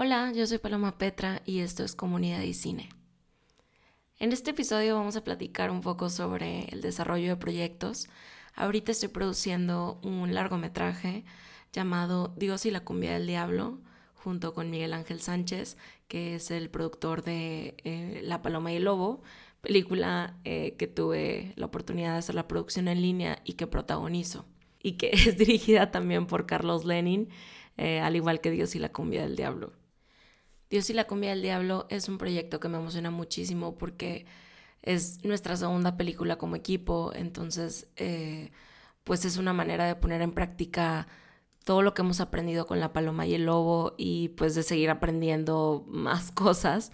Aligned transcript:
Hola, 0.00 0.30
yo 0.32 0.46
soy 0.46 0.58
Paloma 0.58 0.96
Petra 0.96 1.42
y 1.44 1.58
esto 1.58 1.82
es 1.82 1.96
Comunidad 1.96 2.42
y 2.42 2.54
Cine. 2.54 2.88
En 4.20 4.30
este 4.30 4.52
episodio 4.52 4.94
vamos 4.94 5.16
a 5.16 5.24
platicar 5.24 5.72
un 5.72 5.80
poco 5.80 6.08
sobre 6.08 6.66
el 6.66 6.82
desarrollo 6.82 7.30
de 7.30 7.36
proyectos. 7.36 8.08
Ahorita 8.54 8.92
estoy 8.92 9.08
produciendo 9.08 9.98
un 10.04 10.34
largometraje 10.34 11.24
llamado 11.72 12.32
Dios 12.36 12.64
y 12.64 12.70
la 12.70 12.84
cumbia 12.84 13.14
del 13.14 13.26
diablo, 13.26 13.80
junto 14.14 14.54
con 14.54 14.70
Miguel 14.70 14.92
Ángel 14.92 15.20
Sánchez, 15.20 15.76
que 16.06 16.36
es 16.36 16.52
el 16.52 16.70
productor 16.70 17.24
de 17.24 17.74
eh, 17.82 18.20
La 18.22 18.40
Paloma 18.40 18.70
y 18.72 18.76
el 18.76 18.84
Lobo, 18.84 19.22
película 19.62 20.36
eh, 20.44 20.76
que 20.78 20.86
tuve 20.86 21.54
la 21.56 21.66
oportunidad 21.66 22.12
de 22.12 22.18
hacer 22.18 22.36
la 22.36 22.46
producción 22.46 22.86
en 22.86 23.02
línea 23.02 23.42
y 23.42 23.54
que 23.54 23.66
protagonizo, 23.66 24.46
y 24.80 24.92
que 24.92 25.10
es 25.12 25.36
dirigida 25.36 25.90
también 25.90 26.26
por 26.26 26.46
Carlos 26.46 26.84
Lenin, 26.84 27.30
eh, 27.76 27.98
al 27.98 28.14
igual 28.14 28.40
que 28.40 28.52
Dios 28.52 28.76
y 28.76 28.78
la 28.78 28.92
cumbia 28.92 29.22
del 29.22 29.34
diablo. 29.34 29.72
Dios 30.70 30.90
y 30.90 30.92
la 30.92 31.06
cumbia 31.06 31.30
del 31.30 31.42
diablo 31.42 31.86
es 31.90 32.08
un 32.08 32.18
proyecto 32.18 32.60
que 32.60 32.68
me 32.68 32.78
emociona 32.78 33.10
muchísimo 33.10 33.76
porque 33.78 34.26
es 34.82 35.24
nuestra 35.24 35.56
segunda 35.56 35.96
película 35.96 36.36
como 36.36 36.56
equipo, 36.56 37.12
entonces 37.14 37.88
eh, 37.96 38.50
pues 39.04 39.24
es 39.24 39.36
una 39.36 39.52
manera 39.52 39.86
de 39.86 39.96
poner 39.96 40.20
en 40.22 40.32
práctica 40.32 41.08
todo 41.64 41.82
lo 41.82 41.92
que 41.92 42.02
hemos 42.02 42.20
aprendido 42.20 42.66
con 42.66 42.80
la 42.80 42.92
paloma 42.92 43.26
y 43.26 43.34
el 43.34 43.44
lobo 43.44 43.94
y 43.98 44.28
pues 44.30 44.54
de 44.54 44.62
seguir 44.62 44.90
aprendiendo 44.90 45.84
más 45.88 46.30
cosas. 46.30 46.92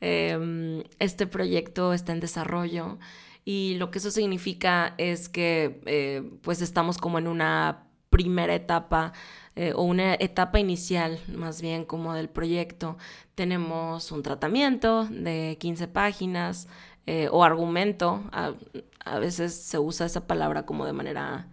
Em, 0.00 0.84
este 0.98 1.26
proyecto 1.26 1.92
está 1.92 2.12
en 2.12 2.20
desarrollo 2.20 2.98
y 3.44 3.74
lo 3.78 3.90
que 3.90 3.98
eso 3.98 4.10
significa 4.10 4.94
es 4.98 5.28
que 5.28 5.80
eh, 5.86 6.22
pues 6.42 6.62
estamos 6.62 6.98
como 6.98 7.18
en 7.18 7.26
una 7.26 7.88
primera 8.12 8.54
etapa 8.54 9.12
eh, 9.56 9.72
o 9.74 9.82
una 9.82 10.14
etapa 10.14 10.60
inicial 10.60 11.18
más 11.34 11.60
bien 11.60 11.84
como 11.84 12.14
del 12.14 12.28
proyecto. 12.28 12.96
Tenemos 13.34 14.12
un 14.12 14.22
tratamiento 14.22 15.06
de 15.10 15.56
15 15.58 15.88
páginas 15.88 16.68
eh, 17.06 17.28
o 17.32 17.42
argumento, 17.42 18.22
a, 18.30 19.18
veces 19.18 19.54
se 19.54 19.78
usa 19.80 20.06
esa 20.06 20.28
palabra 20.28 20.64
como 20.64 20.86
de 20.86 20.92
manera 20.92 21.48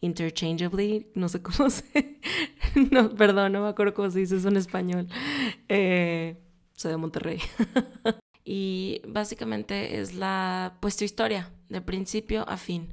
interchangeably, 0.00 1.10
no 1.14 1.28
sé 1.28 1.42
cómo 1.42 1.68
se... 1.70 2.18
no, 2.90 3.10
perdón, 3.10 3.52
no 3.52 3.62
me 3.62 3.68
acuerdo 3.68 3.92
cómo 3.92 4.10
se 4.10 4.20
dice 4.20 4.36
eso 4.36 4.48
en 4.48 4.56
español. 4.56 5.08
Eh, 5.68 6.38
soy 6.72 6.92
de 6.92 6.96
Monterrey. 6.96 7.40
y 8.44 9.02
básicamente 9.06 10.00
es 10.00 10.14
la, 10.14 10.78
pues 10.80 10.96
tu 10.96 11.04
historia, 11.04 11.50
de 11.68 11.82
principio 11.82 12.48
a 12.48 12.56
fin. 12.56 12.92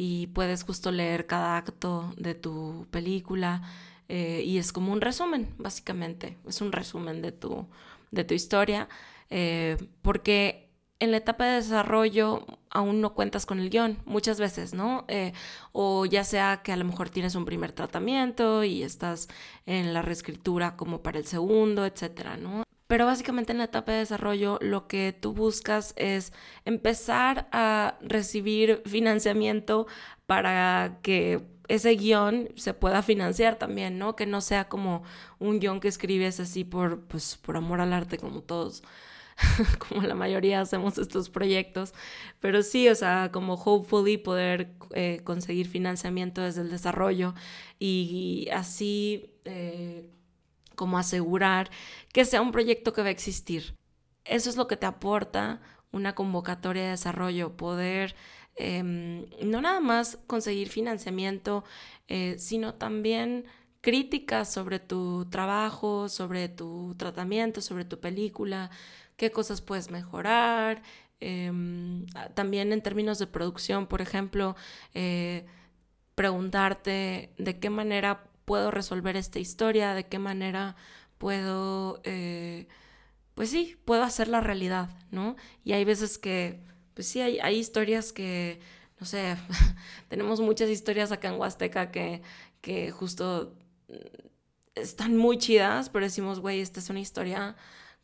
Y 0.00 0.28
puedes 0.28 0.62
justo 0.62 0.92
leer 0.92 1.26
cada 1.26 1.56
acto 1.56 2.14
de 2.16 2.36
tu 2.36 2.86
película, 2.92 3.62
eh, 4.08 4.42
y 4.46 4.58
es 4.58 4.72
como 4.72 4.92
un 4.92 5.00
resumen, 5.00 5.52
básicamente, 5.58 6.38
es 6.46 6.60
un 6.60 6.70
resumen 6.70 7.20
de 7.20 7.32
tu, 7.32 7.66
de 8.12 8.22
tu 8.22 8.32
historia, 8.32 8.88
eh, 9.28 9.76
porque 10.02 10.70
en 11.00 11.10
la 11.10 11.16
etapa 11.16 11.46
de 11.46 11.56
desarrollo 11.56 12.46
aún 12.70 13.00
no 13.00 13.14
cuentas 13.14 13.44
con 13.44 13.58
el 13.58 13.70
guion, 13.70 13.98
muchas 14.04 14.38
veces, 14.38 14.72
¿no? 14.72 15.04
Eh, 15.08 15.32
o 15.72 16.06
ya 16.06 16.22
sea 16.22 16.60
que 16.62 16.70
a 16.70 16.76
lo 16.76 16.84
mejor 16.84 17.10
tienes 17.10 17.34
un 17.34 17.44
primer 17.44 17.72
tratamiento 17.72 18.62
y 18.62 18.84
estás 18.84 19.28
en 19.66 19.92
la 19.92 20.02
reescritura 20.02 20.76
como 20.76 21.02
para 21.02 21.18
el 21.18 21.26
segundo, 21.26 21.84
etcétera, 21.86 22.36
¿no? 22.36 22.62
Pero 22.88 23.06
básicamente 23.06 23.52
en 23.52 23.58
la 23.58 23.64
etapa 23.64 23.92
de 23.92 23.98
desarrollo 23.98 24.58
lo 24.62 24.88
que 24.88 25.12
tú 25.18 25.34
buscas 25.34 25.92
es 25.96 26.32
empezar 26.64 27.46
a 27.52 27.98
recibir 28.00 28.82
financiamiento 28.86 29.86
para 30.26 30.98
que 31.02 31.46
ese 31.68 31.90
guion 31.96 32.48
se 32.56 32.74
pueda 32.74 33.02
financiar 33.02 33.56
también, 33.56 33.98
¿no? 33.98 34.16
Que 34.16 34.26
no 34.26 34.40
sea 34.40 34.68
como 34.68 35.02
un 35.38 35.60
guion 35.60 35.80
que 35.80 35.88
escribes 35.88 36.40
así 36.40 36.64
por, 36.64 37.02
pues, 37.06 37.36
por 37.36 37.56
amor 37.58 37.80
al 37.82 37.92
arte, 37.92 38.16
como 38.18 38.42
todos, 38.42 38.82
como 39.88 40.02
la 40.02 40.14
mayoría 40.14 40.60
hacemos 40.62 40.96
estos 40.98 41.28
proyectos. 41.30 41.92
Pero 42.40 42.62
sí, 42.62 42.88
o 42.88 42.94
sea, 42.94 43.30
como 43.32 43.54
hopefully 43.54 44.16
poder 44.16 44.70
eh, 44.94 45.20
conseguir 45.24 45.68
financiamiento 45.68 46.40
desde 46.42 46.62
el 46.62 46.70
desarrollo 46.70 47.34
y, 47.78 48.48
así 48.52 49.30
eh, 49.44 50.08
como 50.78 50.96
asegurar 50.96 51.70
que 52.14 52.24
sea 52.24 52.40
un 52.40 52.52
proyecto 52.52 52.94
que 52.94 53.02
va 53.02 53.08
a 53.08 53.18
existir. 53.18 53.74
Eso 54.24 54.48
es 54.48 54.56
lo 54.56 54.66
que 54.66 54.78
te 54.78 54.86
aporta 54.86 55.60
una 55.92 56.14
convocatoria 56.14 56.84
de 56.84 56.90
desarrollo, 56.90 57.56
poder 57.56 58.14
Em, 58.58 59.26
no 59.42 59.60
nada 59.62 59.80
más 59.80 60.18
conseguir 60.26 60.68
financiamiento, 60.68 61.64
eh, 62.08 62.34
sino 62.38 62.74
también 62.74 63.44
críticas 63.80 64.52
sobre 64.52 64.80
tu 64.80 65.26
trabajo, 65.30 66.08
sobre 66.08 66.48
tu 66.48 66.94
tratamiento, 66.98 67.60
sobre 67.60 67.84
tu 67.84 68.00
película, 68.00 68.70
qué 69.16 69.30
cosas 69.30 69.60
puedes 69.60 69.90
mejorar. 69.90 70.82
Em, 71.20 72.06
también 72.34 72.72
en 72.72 72.82
términos 72.82 73.18
de 73.20 73.28
producción, 73.28 73.86
por 73.86 74.00
ejemplo, 74.02 74.56
eh, 74.94 75.46
preguntarte 76.16 77.32
de 77.38 77.60
qué 77.60 77.70
manera 77.70 78.27
puedo 78.48 78.70
resolver 78.70 79.14
esta 79.16 79.38
historia, 79.38 79.92
de 79.92 80.06
qué 80.06 80.18
manera 80.18 80.74
puedo, 81.18 82.00
eh, 82.04 82.66
pues 83.34 83.50
sí, 83.50 83.76
puedo 83.84 84.02
hacer 84.02 84.28
la 84.28 84.40
realidad, 84.40 84.88
¿no? 85.10 85.36
Y 85.64 85.74
hay 85.74 85.84
veces 85.84 86.16
que 86.16 86.58
pues 86.94 87.06
sí, 87.06 87.20
hay, 87.20 87.56
historias 87.56 88.12
que, 88.12 88.58
no 88.98 89.06
sé, 89.06 89.36
tenemos 90.08 90.40
muchas 90.40 90.70
historias 90.70 91.12
acá 91.12 91.28
en 91.28 91.38
Huasteca 91.38 91.92
que, 91.92 92.22
que 92.60 92.90
justo 92.90 93.54
mm, 93.88 93.94
están 94.74 95.16
muy 95.16 95.36
chidas, 95.38 95.90
pero 95.90 96.06
decimos, 96.06 96.40
güey, 96.40 96.60
esta 96.60 96.80
es 96.80 96.88
una 96.90 96.98
historia 96.98 97.54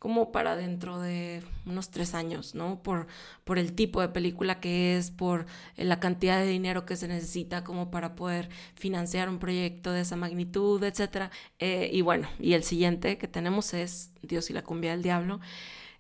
como 0.04 0.32
para 0.32 0.54
dentro 0.54 1.00
de 1.00 1.42
unos 1.64 1.90
tres 1.90 2.12
años, 2.12 2.54
¿no? 2.54 2.82
Por, 2.82 3.06
por 3.42 3.58
el 3.58 3.72
tipo 3.72 4.02
de 4.02 4.10
película 4.10 4.60
que 4.60 4.98
es, 4.98 5.10
por 5.10 5.46
la 5.78 5.98
cantidad 5.98 6.38
de 6.38 6.46
dinero 6.46 6.84
que 6.84 6.94
se 6.94 7.08
necesita 7.08 7.64
como 7.64 7.90
para 7.90 8.14
poder 8.14 8.50
financiar 8.74 9.30
un 9.30 9.38
proyecto 9.38 9.92
de 9.92 10.02
esa 10.02 10.16
magnitud, 10.16 10.84
etc. 10.84 11.32
Eh, 11.58 11.88
y 11.90 12.02
bueno, 12.02 12.28
y 12.38 12.52
el 12.52 12.64
siguiente 12.64 13.16
que 13.16 13.28
tenemos 13.28 13.72
es 13.72 14.12
Dios 14.20 14.50
y 14.50 14.52
la 14.52 14.60
cumbia 14.60 14.90
del 14.90 15.02
diablo. 15.02 15.40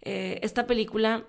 Eh, 0.02 0.38
esta 0.42 0.66
película 0.66 1.24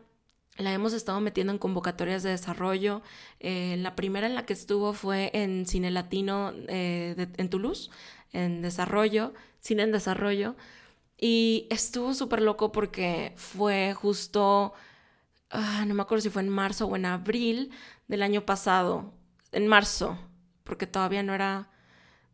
la 0.58 0.74
hemos 0.74 0.92
estado 0.92 1.22
metiendo 1.22 1.54
en 1.54 1.60
convocatorias 1.60 2.24
de 2.24 2.32
desarrollo. 2.32 3.04
Eh, 3.40 3.78
la 3.80 3.96
primera 3.96 4.28
en 4.28 4.36
la 4.36 4.46
que 4.46 4.52
estuvo 4.52 4.92
fue 4.92 5.32
en 5.34 5.66
Cine 5.66 5.92
Latino 5.92 6.52
eh, 6.68 7.28
en 7.38 7.50
Toulouse, 7.50 7.90
en 8.34 8.62
desarrollo, 8.62 9.34
cine 9.62 9.84
en 9.84 9.94
desarrollo. 9.94 10.58
Y 11.18 11.68
estuvo 11.70 12.14
súper 12.14 12.42
loco 12.42 12.72
porque 12.72 13.34
fue 13.36 13.94
justo, 13.94 14.74
ah, 15.50 15.86
no 15.88 15.94
me 15.94 16.02
acuerdo 16.02 16.22
si 16.22 16.30
fue 16.30 16.42
en 16.42 16.50
marzo 16.50 16.88
o 16.88 16.96
en 16.96 17.06
abril 17.06 17.72
del 18.08 18.22
año 18.22 18.46
pasado, 18.46 19.14
en 19.52 19.68
marzo, 19.68 20.18
porque 20.64 20.88
todavía 20.88 21.24
no 21.24 21.34
era, 21.34 21.72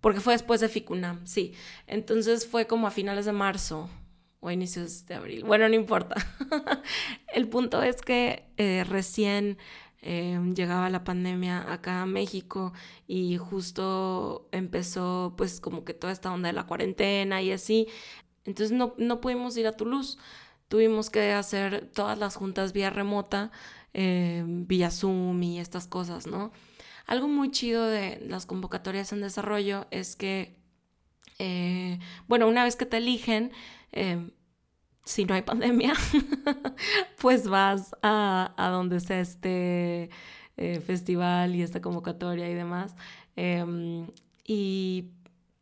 porque 0.02 0.20
fue 0.20 0.34
después 0.34 0.62
de 0.62 0.70
Ficunam, 0.70 1.25
sí. 1.28 1.53
Entonces 1.88 2.47
fue 2.47 2.66
como 2.66 2.88
a 2.88 2.91
finales 2.91 3.25
de 3.25 3.34
marzo 3.34 3.90
o 4.40 4.50
inicios 4.50 5.06
de 5.06 5.16
abril. 5.16 5.44
Bueno, 5.44 5.70
no 5.70 5.75
importa. 5.75 6.16
el 7.34 7.47
punto 7.47 7.84
es 7.84 8.02
que 8.02 8.46
eh, 8.58 8.84
recién 8.90 9.59
eh, 10.02 10.40
llegaba 10.56 10.90
la 10.90 11.03
pandemia 11.03 11.72
acá 11.72 12.02
a 12.02 12.08
México 12.08 12.74
y 13.08 13.38
justo 13.38 14.50
empezó 14.52 15.36
pues 15.38 15.62
como 15.62 15.86
que 15.86 15.94
toda 15.94 16.12
esta 16.12 16.34
onda 16.34 16.47
de 16.47 16.53
la 16.53 16.66
cuarentena 16.66 17.41
y 17.44 17.52
así. 17.52 17.88
Entonces 18.46 18.72
no, 18.72 18.94
no 18.97 19.22
pudimos 19.22 19.56
ir 19.57 19.68
a 19.68 19.74
Toulouse. 19.74 20.18
Tuvimos 20.68 21.09
que 21.09 21.34
hacer 21.34 21.90
todas 21.94 22.18
las 22.18 22.35
juntas 22.35 22.74
vía 22.74 22.90
remota, 22.90 23.52
eh, 23.94 24.44
vía 24.46 24.90
Zoom 24.90 25.44
y 25.44 25.59
estas 25.59 25.88
cosas, 25.88 26.28
¿no? 26.28 26.52
Algo 27.07 27.28
muy 27.28 27.52
chido 27.52 27.85
de 27.85 28.24
las 28.28 28.46
convocatorias 28.46 29.11
en 29.11 29.22
desarrollo 29.22 29.88
es 29.91 30.16
que, 30.16 30.55
bueno, 32.28 32.47
una 32.47 32.64
vez 32.64 32.76
que 32.76 32.85
te 32.85 32.97
eligen, 32.97 33.52
Em, 33.91 34.32
si 35.05 35.26
no 35.26 35.34
hay 35.34 35.41
pandemia, 35.43 35.93
pues 37.22 37.47
vas 37.47 37.96
a, 38.02 38.53
donde 38.72 38.99
sea 38.99 39.20
este 39.20 40.09
eh, 40.58 40.79
festival 40.82 41.55
y 41.55 41.61
esta 41.61 41.82
convocatoria 41.82 42.49
y 42.49 42.53
demás. 42.53 42.96
Em, 43.35 44.08
y 44.46 45.11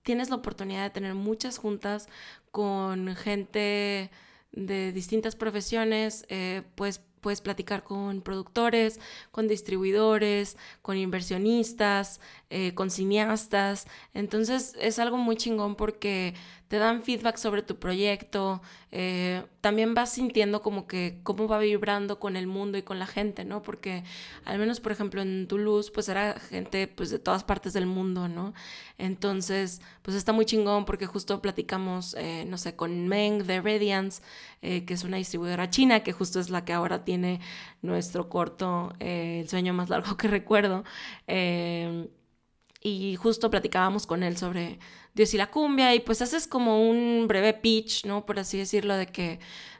tienes 0.03 0.29
la 0.29 0.37
oportunidad 0.37 0.83
de 0.83 0.89
tener 0.89 1.13
muchas 1.15 1.57
juntas 1.57 2.07
con 2.51 3.15
gente 3.15 4.11
de 4.51 4.91
distintas 4.91 5.35
profesiones, 5.35 6.25
eh, 6.29 6.63
pues 6.75 7.01
puedes 7.21 7.41
platicar 7.41 7.83
con 7.83 8.21
productores, 8.21 8.99
con 9.31 9.47
distribuidores, 9.47 10.57
con 10.81 10.97
inversionistas, 10.97 12.19
eh, 12.49 12.73
con 12.73 12.89
cineastas. 12.89 13.87
Entonces 14.13 14.75
es 14.79 14.99
algo 14.99 15.17
muy 15.17 15.35
chingón 15.35 15.75
porque 15.75 16.33
te 16.69 16.77
dan 16.77 17.01
feedback 17.01 17.37
sobre 17.37 17.63
tu 17.63 17.79
proyecto, 17.79 18.61
eh, 18.91 19.43
también 19.59 19.95
vas 19.95 20.13
sintiendo 20.13 20.61
como 20.61 20.85
que 20.85 21.19
cómo 21.23 21.47
va 21.47 21.57
vibrando 21.57 22.19
con 22.19 22.35
el 22.37 22.45
mundo 22.45 22.77
y 22.77 22.83
con 22.83 22.99
la 22.99 23.07
gente, 23.07 23.43
¿no? 23.43 23.63
Porque 23.63 24.03
al 24.45 24.59
menos, 24.59 24.79
por 24.79 24.91
ejemplo, 24.91 25.19
en 25.23 25.47
Toulouse, 25.47 25.91
pues 25.91 26.09
era 26.09 26.39
gente 26.39 26.87
pues 26.87 27.09
de 27.09 27.17
todas 27.17 27.43
partes 27.43 27.73
del 27.73 27.87
mundo, 27.87 28.27
¿no? 28.27 28.53
Entonces, 28.99 29.81
pues 30.03 30.15
está 30.15 30.31
muy 30.31 30.45
chingón 30.45 30.85
porque 30.85 31.07
justo 31.07 31.41
platicamos, 31.41 32.15
eh, 32.19 32.45
no 32.47 32.59
sé, 32.59 32.75
con 32.75 33.07
Meng 33.07 33.45
de 33.45 33.61
Radiance, 33.61 34.21
eh, 34.61 34.85
que 34.85 34.93
es 34.93 35.03
una 35.03 35.17
distribuidora 35.17 35.71
china, 35.71 36.01
que 36.01 36.13
justo 36.13 36.39
es 36.39 36.51
la 36.51 36.65
que 36.65 36.73
ahora 36.73 37.03
tiene 37.03 37.39
nuestro 37.81 38.29
corto, 38.29 38.93
El 38.99 39.49
sueño 39.49 39.73
más 39.73 39.89
largo 39.89 40.17
que 40.17 40.27
recuerdo 40.27 40.83
y 42.81 43.15
justo 43.15 43.49
platicábamos 43.49 44.07
con 44.07 44.23
él 44.23 44.37
sobre 44.37 44.79
Dios 45.13 45.33
y 45.33 45.37
la 45.37 45.51
cumbia 45.51 45.93
y 45.95 45.99
pues 45.99 46.21
haces 46.21 46.47
como 46.47 46.89
un 46.89 47.27
breve 47.27 47.53
pitch, 47.53 48.05
¿no? 48.05 48.25
Por 48.25 48.39
así 48.39 48.57
decirlo, 48.57 48.95
de 48.95 49.07
que 49.07 49.39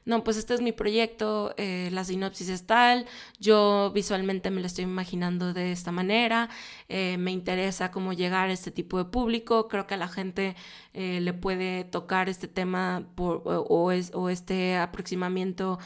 no, 0.10 0.24
pues 0.24 0.38
este 0.38 0.56
es 0.56 0.62
mi 0.62 0.72
proyecto, 0.72 1.54
eh, 1.56 1.90
la 1.92 2.04
sinopsis 2.04 2.50
es 2.50 2.66
tal, 2.66 3.06
yo 3.40 3.92
visualmente 3.94 4.50
me 4.50 4.60
lo 4.60 4.66
estoy 4.66 4.86
imaginando 4.86 5.54
de 5.54 5.72
esta 5.72 5.92
manera, 5.92 6.50
eh, 6.88 7.18
me 7.20 7.30
interesa 7.30 7.92
cómo 7.92 8.14
llegar 8.14 8.50
a 8.50 8.52
este 8.52 8.72
tipo 8.72 8.98
de 8.98 9.06
público, 9.06 9.68
creo 9.68 9.86
que 9.86 9.94
a 9.94 9.98
la 9.98 10.08
gente 10.08 10.56
eh, 10.96 11.20
le 11.22 11.34
puede 11.34 11.84
tocar 11.84 12.28
este 12.28 12.48
tema 12.48 13.08
o, 13.18 13.94
o, 14.14 14.30
este 14.32 14.78
aproximamiento 14.78 15.78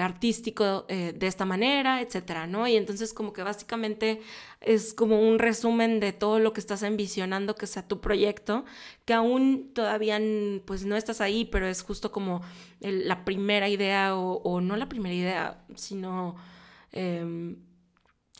artístico 0.00 0.86
de 0.88 1.26
esta 1.26 1.44
manera, 1.44 2.00
etcétera, 2.00 2.46
¿no? 2.46 2.66
Y 2.66 2.76
entonces 2.76 3.12
como 3.12 3.34
que 3.34 3.42
básicamente 3.42 4.20
es 4.60 4.92
como 4.92 5.20
un 5.20 5.38
resumen 5.38 6.00
de 6.00 6.12
todo 6.12 6.38
lo 6.40 6.52
que 6.52 6.60
estás 6.60 6.82
envisionando 6.82 7.54
que 7.54 7.66
sea 7.66 7.86
tu 7.86 8.00
proyecto, 8.00 8.64
que 9.04 9.14
aún 9.14 9.70
todavía 9.72 10.18
pues 10.64 10.84
no 10.84 10.96
estás 10.96 11.20
ahí, 11.20 11.44
pero 11.44 11.68
es 11.68 11.82
justo 11.82 12.10
como 12.10 12.42
la 12.80 13.24
primera 13.24 13.68
idea 13.68 14.16
o, 14.16 14.60
no 14.60 14.76
la 14.76 14.88
primera 14.88 15.14
idea, 15.14 15.64
sino 15.74 16.36
em, 16.92 17.56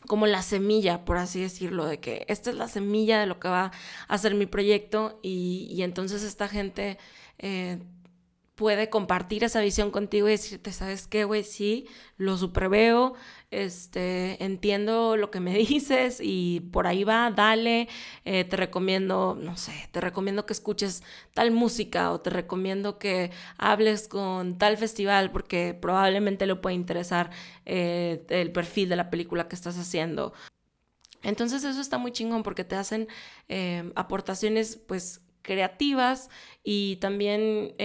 como 0.06 0.26
la 0.26 0.43
semilla, 0.43 1.05
por 1.05 1.19
así 1.19 1.40
decirlo, 1.40 1.87
de 1.87 2.00
que 2.00 2.25
esta 2.29 2.50
es 2.50 2.56
la 2.56 2.69
semilla 2.69 3.20
de 3.20 3.26
lo 3.26 3.40
que 3.40 3.49
va 3.49 3.73
a 4.06 4.19
ser 4.19 4.35
mi 4.35 4.46
proyecto 4.46 5.19
y, 5.23 5.82
entonces 5.82 6.23
esta 6.23 6.49
gente... 6.49 6.99
Eh, 7.38 7.79
puede 8.58 8.90
compartir 8.90 9.44
esa 9.44 9.60
visión 9.60 9.93
contigo 9.93 10.26
y 10.26 10.32
decirte, 10.32 10.72
¿sabes 10.72 11.06
qué, 11.06 11.22
güey? 11.22 11.44
Sí, 11.44 11.87
lo 12.16 12.37
superveo, 12.37 13.14
este, 13.52 14.43
entiendo 14.44 15.16
lo 15.16 15.31
que 15.31 15.38
me 15.38 15.55
dices 15.56 16.19
y 16.20 16.58
por 16.72 16.88
ahí 16.88 17.05
va, 17.05 17.31
dale, 17.31 17.88
eh, 18.25 18.43
te 18.43 18.56
recomiendo, 18.56 19.38
no 19.40 19.56
sé, 19.56 19.88
te 19.93 20.00
recomiendo 20.00 20.44
que 20.44 20.55
escuches 20.55 21.05
tal 21.34 21.52
música 21.52 22.10
o 22.10 22.20
te 22.20 22.31
recomiendo 22.31 22.99
que 22.99 23.31
hables 23.58 24.08
con 24.08 24.58
tal 24.58 24.76
festival 24.76 25.31
porque 25.31 25.78
probablemente 25.81 26.44
le 26.44 26.56
puede 26.56 26.75
interesar 26.75 27.31
eh, 27.64 28.26
el 28.28 28.50
perfil 28.50 28.88
de 28.88 28.96
la 28.96 29.08
película 29.08 29.46
que 29.46 29.55
estás 29.55 29.78
haciendo. 29.78 30.32
Entonces 31.22 31.62
eso 31.62 31.81
está 31.81 31.96
muy 31.96 32.10
chingón 32.10 32.43
porque 32.43 32.64
te 32.64 32.75
hacen 32.75 33.06
eh, 33.49 33.93
aportaciones 33.94 34.76
pues 34.76 35.20
creativas 35.43 36.28
y 36.64 36.96
también 36.96 37.76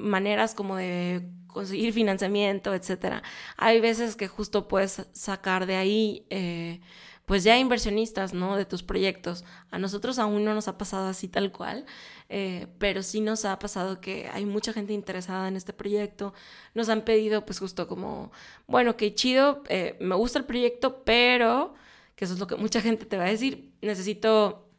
maneras 0.00 0.54
como 0.54 0.76
de 0.76 1.28
conseguir 1.46 1.92
financiamiento, 1.92 2.74
etcétera. 2.74 3.22
Hay 3.56 3.80
veces 3.80 4.16
que 4.16 4.28
justo 4.28 4.68
puedes 4.68 5.06
sacar 5.12 5.66
de 5.66 5.76
ahí, 5.76 6.26
eh, 6.30 6.80
pues 7.26 7.44
ya 7.44 7.58
inversionistas, 7.58 8.34
¿no? 8.34 8.56
De 8.56 8.64
tus 8.64 8.82
proyectos. 8.82 9.44
A 9.70 9.78
nosotros 9.78 10.18
aún 10.18 10.44
no 10.44 10.54
nos 10.54 10.68
ha 10.68 10.78
pasado 10.78 11.08
así 11.08 11.28
tal 11.28 11.52
cual, 11.52 11.86
eh, 12.28 12.66
pero 12.78 13.02
sí 13.02 13.20
nos 13.20 13.44
ha 13.44 13.58
pasado 13.58 14.00
que 14.00 14.28
hay 14.32 14.46
mucha 14.46 14.72
gente 14.72 14.92
interesada 14.92 15.48
en 15.48 15.56
este 15.56 15.72
proyecto. 15.72 16.34
Nos 16.74 16.88
han 16.88 17.02
pedido, 17.02 17.44
pues 17.46 17.58
justo 17.60 17.86
como, 17.86 18.32
bueno, 18.66 18.96
qué 18.96 19.14
chido, 19.14 19.62
eh, 19.68 19.96
me 20.00 20.16
gusta 20.16 20.40
el 20.40 20.44
proyecto, 20.44 21.04
pero, 21.04 21.74
que 22.16 22.24
eso 22.24 22.34
es 22.34 22.40
lo 22.40 22.46
que 22.46 22.56
mucha 22.56 22.80
gente 22.80 23.06
te 23.06 23.16
va 23.16 23.24
a 23.24 23.30
decir, 23.30 23.70
necesito 23.80 24.69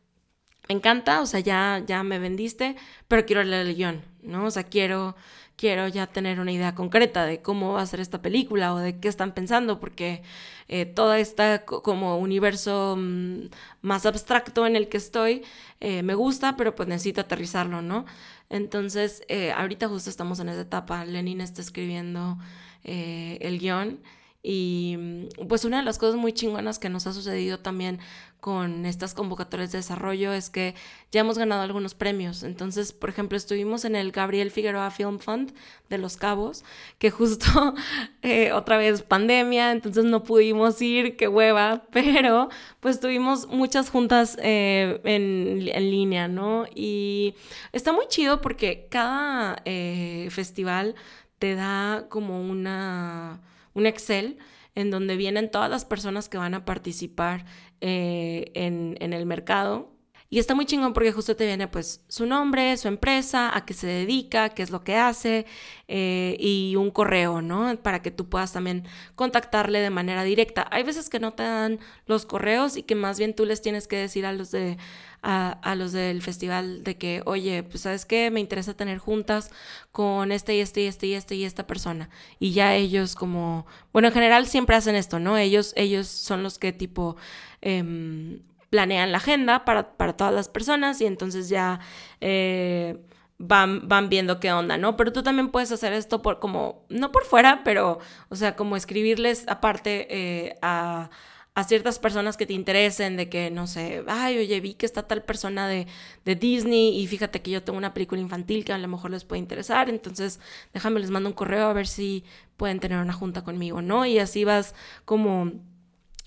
me 0.69 0.75
encanta, 0.75 1.21
o 1.21 1.25
sea, 1.25 1.39
ya, 1.39 1.83
ya 1.85 2.03
me 2.03 2.19
vendiste, 2.19 2.75
pero 3.07 3.25
quiero 3.25 3.43
leer 3.43 3.67
el 3.67 3.75
guion, 3.75 4.01
¿no? 4.21 4.45
O 4.45 4.51
sea, 4.51 4.63
quiero, 4.63 5.15
quiero 5.57 5.87
ya 5.87 6.07
tener 6.07 6.39
una 6.39 6.51
idea 6.51 6.75
concreta 6.75 7.25
de 7.25 7.41
cómo 7.41 7.73
va 7.73 7.81
a 7.81 7.85
ser 7.85 7.99
esta 7.99 8.21
película 8.21 8.73
o 8.73 8.77
de 8.77 8.99
qué 8.99 9.07
están 9.07 9.33
pensando, 9.33 9.79
porque 9.79 10.23
eh, 10.67 10.85
todo 10.85 11.13
este 11.15 11.63
como 11.65 12.17
universo 12.17 12.95
mm, 12.97 13.47
más 13.81 14.05
abstracto 14.05 14.65
en 14.65 14.75
el 14.75 14.87
que 14.89 14.97
estoy 14.97 15.43
eh, 15.79 16.03
me 16.03 16.15
gusta, 16.15 16.55
pero 16.57 16.75
pues 16.75 16.87
necesito 16.87 17.21
aterrizarlo, 17.21 17.81
¿no? 17.81 18.05
Entonces, 18.49 19.23
eh, 19.27 19.51
ahorita 19.51 19.87
justo 19.87 20.09
estamos 20.09 20.39
en 20.39 20.49
esa 20.49 20.61
etapa, 20.61 21.05
Lenin 21.05 21.41
está 21.41 21.61
escribiendo 21.61 22.37
el 22.83 23.59
guion 23.59 23.99
y 24.43 24.95
mm, 24.97 25.47
pues 25.47 25.65
una 25.65 25.77
de 25.77 25.83
las 25.83 25.97
cosas 25.97 26.15
muy 26.15 26.33
chingonas 26.33 26.79
que 26.79 26.89
nos 26.89 27.07
ha 27.07 27.13
sucedido 27.13 27.59
también 27.59 27.99
con 28.41 28.87
estas 28.87 29.13
convocatorias 29.13 29.71
de 29.71 29.77
desarrollo 29.77 30.33
es 30.33 30.49
que 30.49 30.73
ya 31.11 31.21
hemos 31.21 31.37
ganado 31.37 31.61
algunos 31.61 31.93
premios. 31.93 32.41
Entonces, 32.41 32.91
por 32.91 33.09
ejemplo, 33.09 33.37
estuvimos 33.37 33.85
en 33.85 33.95
el 33.95 34.11
Gabriel 34.11 34.49
Figueroa 34.49 34.89
Film 34.89 35.19
Fund 35.19 35.53
de 35.89 35.99
Los 35.99 36.17
Cabos, 36.17 36.65
que 36.97 37.11
justo 37.11 37.45
eh, 38.23 38.51
otra 38.51 38.77
vez 38.77 39.03
pandemia, 39.03 39.71
entonces 39.71 40.05
no 40.05 40.23
pudimos 40.23 40.81
ir, 40.81 41.17
qué 41.17 41.27
hueva, 41.27 41.83
pero 41.91 42.49
pues 42.79 42.99
tuvimos 42.99 43.47
muchas 43.47 43.91
juntas 43.91 44.37
eh, 44.41 44.99
en, 45.03 45.69
en, 45.71 45.91
línea, 45.91 46.27
¿no? 46.27 46.65
Y 46.73 47.35
está 47.73 47.93
muy 47.93 48.07
chido 48.07 48.41
porque 48.41 48.87
cada 48.89 49.61
eh, 49.65 50.29
festival 50.31 50.95
te 51.37 51.53
da 51.53 52.07
como 52.09 52.41
una 52.41 53.39
un 53.73 53.85
Excel 53.85 54.37
en 54.75 54.91
donde 54.91 55.17
vienen 55.17 55.51
todas 55.51 55.69
las 55.69 55.85
personas 55.85 56.29
que 56.29 56.37
van 56.37 56.53
a 56.53 56.65
participar 56.65 57.45
eh, 57.81 58.51
en, 58.53 58.97
en 58.99 59.13
el 59.13 59.25
mercado 59.25 59.90
y 60.33 60.39
está 60.39 60.55
muy 60.55 60.65
chingón 60.65 60.93
porque 60.93 61.11
justo 61.11 61.35
te 61.35 61.45
viene 61.45 61.67
pues 61.67 62.05
su 62.07 62.25
nombre, 62.25 62.77
su 62.77 62.87
empresa, 62.87 63.55
a 63.55 63.65
qué 63.65 63.73
se 63.73 63.85
dedica, 63.85 64.47
qué 64.47 64.63
es 64.63 64.71
lo 64.71 64.81
que 64.81 64.95
hace 64.95 65.45
eh, 65.89 66.37
y 66.39 66.77
un 66.77 66.89
correo, 66.89 67.41
¿no? 67.41 67.75
Para 67.83 68.01
que 68.01 68.11
tú 68.11 68.29
puedas 68.29 68.53
también 68.53 68.87
contactarle 69.15 69.81
de 69.81 69.89
manera 69.89 70.23
directa. 70.23 70.65
Hay 70.71 70.83
veces 70.83 71.09
que 71.09 71.19
no 71.19 71.33
te 71.33 71.43
dan 71.43 71.79
los 72.05 72.25
correos 72.25 72.77
y 72.77 72.83
que 72.83 72.95
más 72.95 73.19
bien 73.19 73.35
tú 73.35 73.45
les 73.45 73.61
tienes 73.61 73.89
que 73.89 73.97
decir 73.97 74.25
a 74.25 74.31
los 74.31 74.51
de 74.51 74.77
a, 75.21 75.75
los 75.75 75.91
del 75.91 76.21
festival 76.21 76.85
de 76.85 76.97
que, 76.97 77.21
oye, 77.25 77.63
pues 77.63 77.81
sabes 77.81 78.05
qué, 78.05 78.31
me 78.31 78.39
interesa 78.39 78.73
tener 78.73 78.99
juntas 78.99 79.51
con 79.91 80.31
este 80.31 80.55
y 80.55 80.61
este 80.61 80.81
y 80.81 80.85
este 80.85 81.07
y 81.07 81.13
este 81.13 81.35
y 81.35 81.43
esta 81.43 81.67
persona. 81.67 82.09
Y 82.39 82.53
ya 82.53 82.73
ellos 82.73 83.15
como, 83.15 83.65
bueno, 83.91 84.07
en 84.07 84.13
general 84.13 84.47
siempre 84.47 84.77
hacen 84.77 84.95
esto, 84.95 85.19
¿no? 85.19 85.37
Ellos, 85.37 85.73
ellos 85.75 86.07
son 86.07 86.41
los 86.41 86.57
que 86.57 86.71
tipo... 86.71 87.17
Em, 87.59 88.39
planean 88.71 89.11
la 89.11 89.17
agenda 89.17 89.65
para, 89.65 89.97
para 89.97 90.13
todas 90.13 90.33
las 90.33 90.47
personas 90.49 91.01
y 91.01 91.05
entonces 91.05 91.49
ya 91.49 91.81
eh, 92.21 92.97
van, 93.37 93.87
van 93.87 94.09
viendo 94.09 94.39
qué 94.39 94.51
onda, 94.53 94.77
¿no? 94.77 94.95
Pero 94.95 95.11
tú 95.11 95.23
también 95.23 95.49
puedes 95.49 95.71
hacer 95.73 95.91
esto 95.93 96.21
por 96.21 96.39
como, 96.39 96.85
no 96.89 97.11
por 97.11 97.25
fuera, 97.25 97.63
pero, 97.65 97.99
o 98.29 98.35
sea, 98.35 98.55
como 98.55 98.77
escribirles 98.77 99.45
aparte 99.49 100.07
eh, 100.09 100.57
a, 100.61 101.09
a 101.53 101.63
ciertas 101.65 101.99
personas 101.99 102.37
que 102.37 102.45
te 102.45 102.53
interesen, 102.53 103.17
de 103.17 103.27
que, 103.27 103.51
no 103.51 103.67
sé, 103.67 104.05
ay, 104.07 104.37
oye, 104.37 104.61
vi 104.61 104.73
que 104.75 104.85
está 104.85 105.03
tal 105.05 105.21
persona 105.23 105.67
de, 105.67 105.87
de, 106.23 106.35
Disney 106.35 106.97
y 106.97 107.07
fíjate 107.07 107.41
que 107.41 107.51
yo 107.51 107.63
tengo 107.63 107.77
una 107.77 107.93
película 107.93 108.21
infantil 108.21 108.63
que 108.63 108.71
a 108.71 108.77
lo 108.77 108.87
mejor 108.87 109.11
les 109.11 109.25
puede 109.25 109.39
interesar, 109.41 109.89
entonces 109.89 110.39
déjame, 110.73 111.01
les 111.01 111.09
mando 111.09 111.27
un 111.27 111.35
correo 111.35 111.67
a 111.67 111.73
ver 111.73 111.87
si 111.87 112.23
pueden 112.55 112.79
tener 112.79 112.99
una 112.99 113.11
junta 113.11 113.43
conmigo, 113.43 113.81
¿no? 113.81 114.05
Y 114.05 114.17
así 114.19 114.45
vas 114.45 114.75
como 115.03 115.51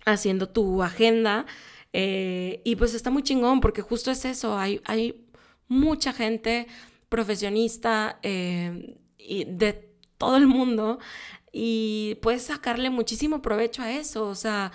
haciendo 0.05 0.51
tu 0.51 0.83
agenda 0.83 1.47
eh, 1.97 2.61
y 2.65 2.75
pues 2.75 2.93
está 2.93 3.11
muy 3.11 3.23
chingón 3.23 3.61
porque 3.61 3.81
justo 3.81 4.11
es 4.11 4.25
eso, 4.25 4.59
hay, 4.59 4.81
hay 4.85 5.25
mucha 5.69 6.13
gente 6.13 6.67
profesionista 7.09 8.19
eh, 8.25 8.99
de 9.17 9.89
todo 10.19 10.37
el 10.37 10.49
mundo 10.49 10.99
y 11.53 12.19
puedes 12.21 12.43
sacarle 12.43 12.91
muchísimo 12.91 13.43
provecho 13.43 13.83
a 13.83 13.93
eso, 13.93 14.27
o 14.27 14.35
sea, 14.35 14.73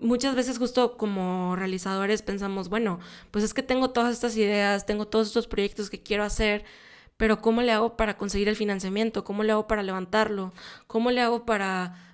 muchas 0.00 0.34
veces 0.34 0.58
justo 0.58 0.96
como 0.96 1.54
realizadores 1.54 2.22
pensamos, 2.22 2.68
bueno, 2.68 2.98
pues 3.30 3.44
es 3.44 3.54
que 3.54 3.62
tengo 3.62 3.90
todas 3.90 4.12
estas 4.12 4.36
ideas, 4.36 4.86
tengo 4.86 5.06
todos 5.06 5.28
estos 5.28 5.46
proyectos 5.46 5.88
que 5.88 6.02
quiero 6.02 6.24
hacer, 6.24 6.64
pero 7.16 7.40
¿cómo 7.40 7.62
le 7.62 7.70
hago 7.70 7.96
para 7.96 8.16
conseguir 8.16 8.48
el 8.48 8.56
financiamiento? 8.56 9.22
¿Cómo 9.22 9.44
le 9.44 9.52
hago 9.52 9.68
para 9.68 9.84
levantarlo? 9.84 10.52
¿Cómo 10.88 11.12
le 11.12 11.20
hago 11.20 11.46
para 11.46 12.07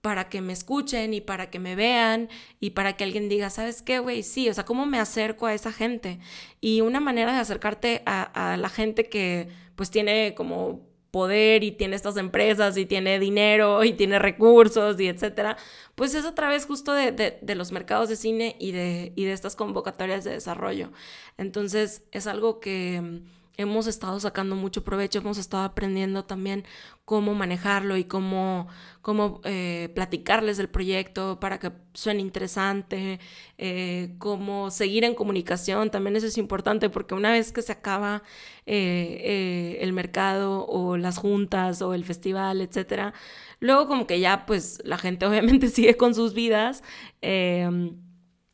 para 0.00 0.28
que 0.28 0.40
me 0.40 0.52
escuchen 0.52 1.12
y 1.14 1.20
para 1.20 1.50
que 1.50 1.58
me 1.58 1.76
vean 1.76 2.28
y 2.58 2.70
para 2.70 2.96
que 2.96 3.04
alguien 3.04 3.28
diga, 3.28 3.50
¿sabes 3.50 3.82
qué, 3.82 3.98
güey? 3.98 4.22
Sí, 4.22 4.48
o 4.48 4.54
sea, 4.54 4.64
¿cómo 4.64 4.86
me 4.86 4.98
acerco 4.98 5.46
a 5.46 5.54
esa 5.54 5.72
gente? 5.72 6.20
Y 6.60 6.80
una 6.80 7.00
manera 7.00 7.32
de 7.32 7.40
acercarte 7.40 8.02
a, 8.06 8.56
la 8.58 8.68
gente 8.68 9.04
que 9.08 9.48
pues 9.76 9.90
tiene 9.90 10.34
como 10.34 10.80
poder 11.10 11.64
y 11.64 11.72
tiene 11.72 11.96
estas 11.96 12.16
empresas 12.16 12.76
y 12.76 12.86
tiene 12.86 13.18
dinero 13.18 13.82
y 13.84 13.92
tiene 13.94 14.18
recursos 14.18 14.98
y 15.00 15.08
etcétera, 15.08 15.56
pues 15.96 16.14
es 16.14 16.24
a 16.24 16.34
través 16.34 16.66
justo 16.66 16.92
de, 16.92 17.12
de, 17.12 17.54
los 17.54 17.72
mercados 17.72 18.08
de 18.08 18.16
cine 18.16 18.56
y 18.58 18.72
de, 18.72 19.12
y 19.16 19.24
de 19.24 19.32
estas 19.32 19.56
convocatorias 19.56 20.24
de 20.24 20.32
desarrollo. 20.32 20.92
Entonces 21.36 22.04
es 22.12 22.26
algo 22.26 22.60
que 22.60 23.22
hemos 23.60 23.86
estado 23.86 24.18
sacando 24.18 24.56
mucho 24.56 24.82
provecho, 24.82 25.18
hemos 25.18 25.38
estado 25.38 25.64
aprendiendo 25.64 26.24
también 26.24 26.64
cómo 27.04 27.34
manejarlo 27.34 27.96
y 27.96 28.04
cómo, 28.04 28.68
cómo 29.02 29.40
eh, 29.44 29.90
platicarles 29.94 30.56
del 30.56 30.68
proyecto 30.68 31.38
para 31.40 31.58
que 31.58 31.72
suene 31.92 32.20
interesante, 32.20 33.20
eh, 33.58 34.14
cómo 34.18 34.70
seguir 34.70 35.04
en 35.04 35.14
comunicación, 35.14 35.90
también 35.90 36.16
eso 36.16 36.26
es 36.26 36.38
importante 36.38 36.88
porque 36.88 37.14
una 37.14 37.32
vez 37.32 37.52
que 37.52 37.62
se 37.62 37.72
acaba 37.72 38.22
eh, 38.64 39.78
el 39.80 39.92
mercado 39.92 40.66
o 40.66 40.96
las 40.96 41.18
juntas 41.18 41.82
o 41.82 41.92
el 41.92 42.04
festival, 42.04 42.62
etcétera, 42.62 43.12
luego 43.58 43.86
como 43.86 44.06
que 44.06 44.20
ya 44.20 44.46
pues 44.46 44.80
la 44.84 44.96
gente 44.96 45.26
obviamente 45.26 45.68
sigue 45.68 45.96
con 45.96 46.14
sus 46.14 46.32
vidas. 46.32 46.82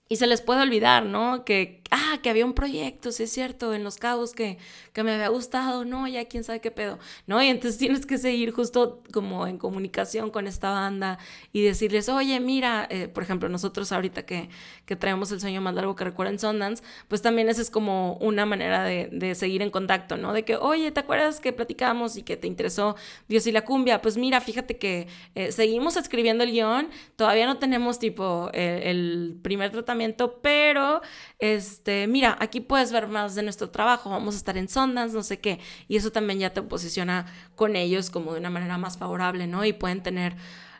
Y 0.08 0.16
se 0.16 0.28
les 0.28 0.40
puede 0.40 0.62
olvidar, 0.62 1.04
¿no? 1.04 1.44
Que, 1.44 1.82
ah, 1.90 2.18
que 2.22 2.30
había 2.30 2.44
un 2.44 2.54
proyecto, 2.54 3.12
sí 3.12 3.24
es 3.24 3.32
cierto, 3.32 3.74
en 3.74 3.84
Los 3.84 3.96
Cabos 3.96 4.32
que, 4.32 4.58
que 4.92 5.02
me 5.02 5.12
había 5.14 5.28
gustado, 5.28 5.84
no, 5.84 6.06
ya 6.08 6.24
quién 6.26 6.44
sabe 6.44 6.60
qué 6.60 6.70
pedo, 6.70 6.98
¿no? 7.26 7.42
Y 7.42 7.48
entonces 7.48 7.78
tienes 7.78 8.06
que 8.06 8.18
seguir 8.18 8.52
justo 8.52 9.02
como 9.12 9.46
en 9.46 9.58
comunicación 9.58 10.30
con 10.30 10.46
esta 10.46 10.70
banda 10.70 11.18
y 11.52 11.62
decirles, 11.62 12.08
oye, 12.08 12.38
mira, 12.40 12.86
eh, 12.90 13.08
por 13.08 13.22
ejemplo, 13.22 13.48
nosotros 13.48 13.92
ahorita 13.92 14.24
que, 14.24 14.48
que 14.84 14.96
traemos 14.96 15.30
el 15.32 15.40
sueño 15.40 15.60
más 15.60 15.74
largo 15.74 15.96
que 15.96 16.04
recuerda 16.04 16.32
en 16.32 16.38
Sundance, 16.38 16.82
pues 17.08 17.22
también 17.22 17.48
esa 17.48 17.62
es 17.62 17.70
como 17.70 18.14
una 18.14 18.46
manera 18.46 18.84
de, 18.84 19.08
de, 19.12 19.34
seguir 19.34 19.62
en 19.62 19.70
contacto, 19.70 20.16
¿no? 20.16 20.32
De 20.32 20.44
que, 20.44 20.56
oye, 20.56 20.90
¿te 20.92 21.00
acuerdas 21.00 21.40
que 21.40 21.52
platicamos 21.52 22.16
y 22.16 22.22
que 22.22 22.36
te 22.36 22.46
interesó 22.46 22.96
Dios 23.28 23.46
y 23.46 23.52
la 23.52 23.64
cumbia? 23.64 24.00
Pues 24.00 24.16
mira, 24.16 24.40
fíjate 24.40 24.78
que 24.78 25.08
eh, 25.34 25.52
seguimos 25.52 25.96
escribiendo 25.96 26.44
el 26.44 26.52
guion, 26.52 26.88
todavía 27.16 27.46
no 27.46 27.58
tenemos 27.58 27.98
tipo 27.98 28.50
el, 28.52 28.82
el 28.82 29.38
primer 29.42 29.70
tratamiento 29.70 30.40
pero 30.42 31.02
este, 31.38 31.85
mira, 32.08 32.36
aquí 32.40 32.60
puedes 32.60 32.92
ver 32.92 33.08
más 33.08 33.34
de 33.34 33.42
nuestro 33.42 33.70
trabajo, 33.70 34.10
vamos 34.10 34.34
a 34.34 34.38
estar 34.38 34.56
en 34.56 34.68
Sundance, 34.68 35.14
no 35.14 35.22
sé 35.22 35.38
qué, 35.38 35.60
y 35.88 35.96
eso 35.96 36.10
también 36.10 36.38
ya 36.38 36.50
te 36.52 36.62
posiciona 36.62 37.26
con 37.54 37.76
ellos 37.76 38.10
como 38.10 38.32
de 38.32 38.40
una 38.40 38.50
manera 38.50 38.78
más 38.78 38.98
favorable, 38.98 39.46
¿no? 39.46 39.64
Y 39.64 39.72
pueden 39.72 40.02
tener 40.02 40.36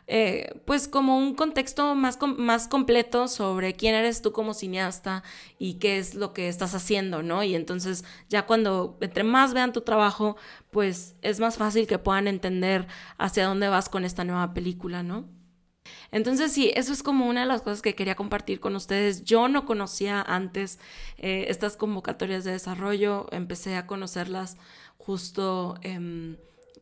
eh, 0.09 0.61
pues 0.63 0.87
como 0.87 1.17
un 1.17 1.35
contexto 1.35 1.93
más, 1.93 2.17
más 2.37 2.69
completo 2.69 3.27
sobre 3.27 3.73
quién 3.73 3.93
eres 3.93 4.21
tú 4.21 4.31
como 4.31 4.53
cineasta 4.53 5.21
y 5.59 5.75
qué 5.75 5.97
es 5.97 6.15
lo 6.15 6.33
que 6.33 6.47
estás 6.47 6.73
haciendo, 6.75 7.23
¿no? 7.23 7.43
Y 7.43 7.55
entonces 7.55 8.05
ya 8.29 8.45
cuando 8.45 8.97
entre 9.01 9.25
más 9.25 9.53
vean 9.53 9.73
tu 9.73 9.81
trabajo, 9.81 10.37
pues 10.71 11.15
es 11.21 11.41
más 11.41 11.57
fácil 11.57 11.87
que 11.87 11.99
puedan 11.99 12.27
entender 12.27 12.87
hacia 13.17 13.45
dónde 13.47 13.67
vas 13.67 13.89
con 13.89 14.05
esta 14.05 14.23
nueva 14.23 14.53
película, 14.53 15.03
¿no? 15.03 15.36
Entonces 16.11 16.51
sí, 16.51 16.71
eso 16.75 16.93
es 16.93 17.03
como 17.03 17.27
una 17.27 17.41
de 17.41 17.47
las 17.47 17.61
cosas 17.61 17.81
que 17.81 17.95
quería 17.95 18.15
compartir 18.15 18.59
con 18.59 18.75
ustedes. 18.75 19.23
Yo 19.23 19.47
no 19.47 19.65
conocía 19.65 20.21
antes 20.21 20.79
eh, 21.17 21.45
estas 21.49 21.77
convocatorias 21.77 22.43
de 22.43 22.51
desarrollo, 22.51 23.27
empecé 23.31 23.75
a 23.75 23.87
conocerlas 23.87 24.57
justo... 24.97 25.75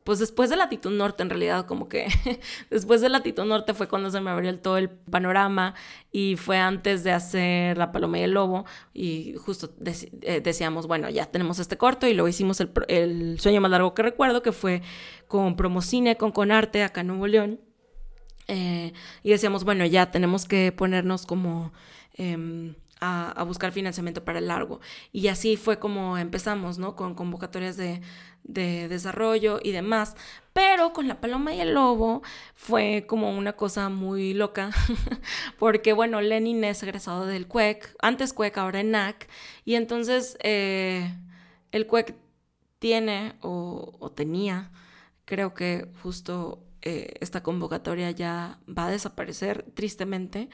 pues 0.03 0.19
después 0.19 0.51
de 0.51 0.55
Latitud 0.55 0.91
Norte, 0.91 1.23
en 1.23 1.29
realidad, 1.31 1.65
como 1.65 1.89
que 1.89 2.07
después 2.69 3.01
de 3.01 3.09
Latitud 3.09 3.43
Norte 3.45 3.73
fue 3.73 3.87
cuando 3.87 4.11
se 4.11 4.21
me 4.21 4.29
abrió 4.29 4.57
todo 4.59 4.77
el 4.77 4.89
panorama 4.89 5.73
y 6.11 6.35
fue 6.35 6.57
antes 6.59 7.03
de 7.03 7.11
hacer 7.11 7.77
La 7.77 7.91
Paloma 7.91 8.19
y 8.19 8.21
el 8.21 8.31
Lobo 8.31 8.65
y 8.93 9.33
justo 9.35 9.73
eh, 10.21 10.41
decíamos, 10.41 10.85
bueno, 10.87 11.09
ya 11.09 11.25
tenemos 11.25 11.57
este 11.59 11.77
corto 11.77 12.07
y 12.07 12.13
luego 12.13 12.27
hicimos 12.27 12.59
el, 12.61 12.71
el, 12.87 13.39
sueño 13.39 13.61
más 13.61 13.71
largo 13.71 13.95
que 13.95 14.03
recuerdo, 14.03 14.43
que 14.43 14.51
fue 14.51 14.83
con 15.27 15.55
Promocine, 15.55 16.17
con 16.17 16.31
Conarte, 16.31 16.83
acá 16.83 17.01
en 17.01 17.07
Nuevo 17.07 17.25
León. 17.25 17.64
Eh, 18.47 18.93
y 19.23 19.29
decíamos, 19.31 19.63
bueno, 19.63 19.85
ya 19.85 20.11
tenemos 20.11 20.45
que 20.45 20.71
ponernos 20.71 21.25
como 21.25 21.73
em, 22.13 22.75
a, 22.99 23.43
buscar 23.43 23.71
financiamiento 23.71 24.23
para 24.23 24.39
el 24.39 24.47
largo. 24.47 24.79
Y 25.11 25.27
así 25.27 25.57
fue 25.57 25.79
como 25.79 26.17
empezamos, 26.17 26.77
¿no? 26.77 26.95
Con 26.95 27.15
convocatorias 27.15 27.77
de, 27.77 28.01
desarrollo 28.43 29.59
y 29.63 29.71
demás. 29.71 30.15
Pero 30.53 30.93
con 30.93 31.07
la 31.07 31.19
paloma 31.19 31.53
y 31.53 31.59
el 31.59 31.73
lobo 31.73 32.21
fue 32.55 33.05
como 33.07 33.35
una 33.37 33.53
cosa 33.53 33.89
muy 33.89 34.33
loca, 34.33 34.69
porque 35.59 35.93
bueno, 35.93 36.21
Lenin 36.21 36.63
es 36.63 36.81
egresado 36.83 37.25
del 37.25 37.47
CUEC, 37.47 37.95
antes 38.01 38.33
CUEC, 38.33 38.57
ahora 38.57 38.79
ENAC, 38.79 39.27
y 39.65 39.75
entonces 39.75 40.37
eh, 40.43 41.13
el 41.71 41.87
CUEC 41.87 42.15
tiene 42.79 43.35
o, 43.41 43.97
o 43.99 44.11
tenía, 44.11 44.71
creo 45.25 45.53
que 45.53 45.91
justo 46.03 46.63
eh, 46.85 47.13
esta 47.19 47.43
convocatoria 47.43 48.11
ya 48.11 48.59
va 48.67 48.87
a 48.87 48.91
desaparecer 48.91 49.65
tristemente, 49.73 50.49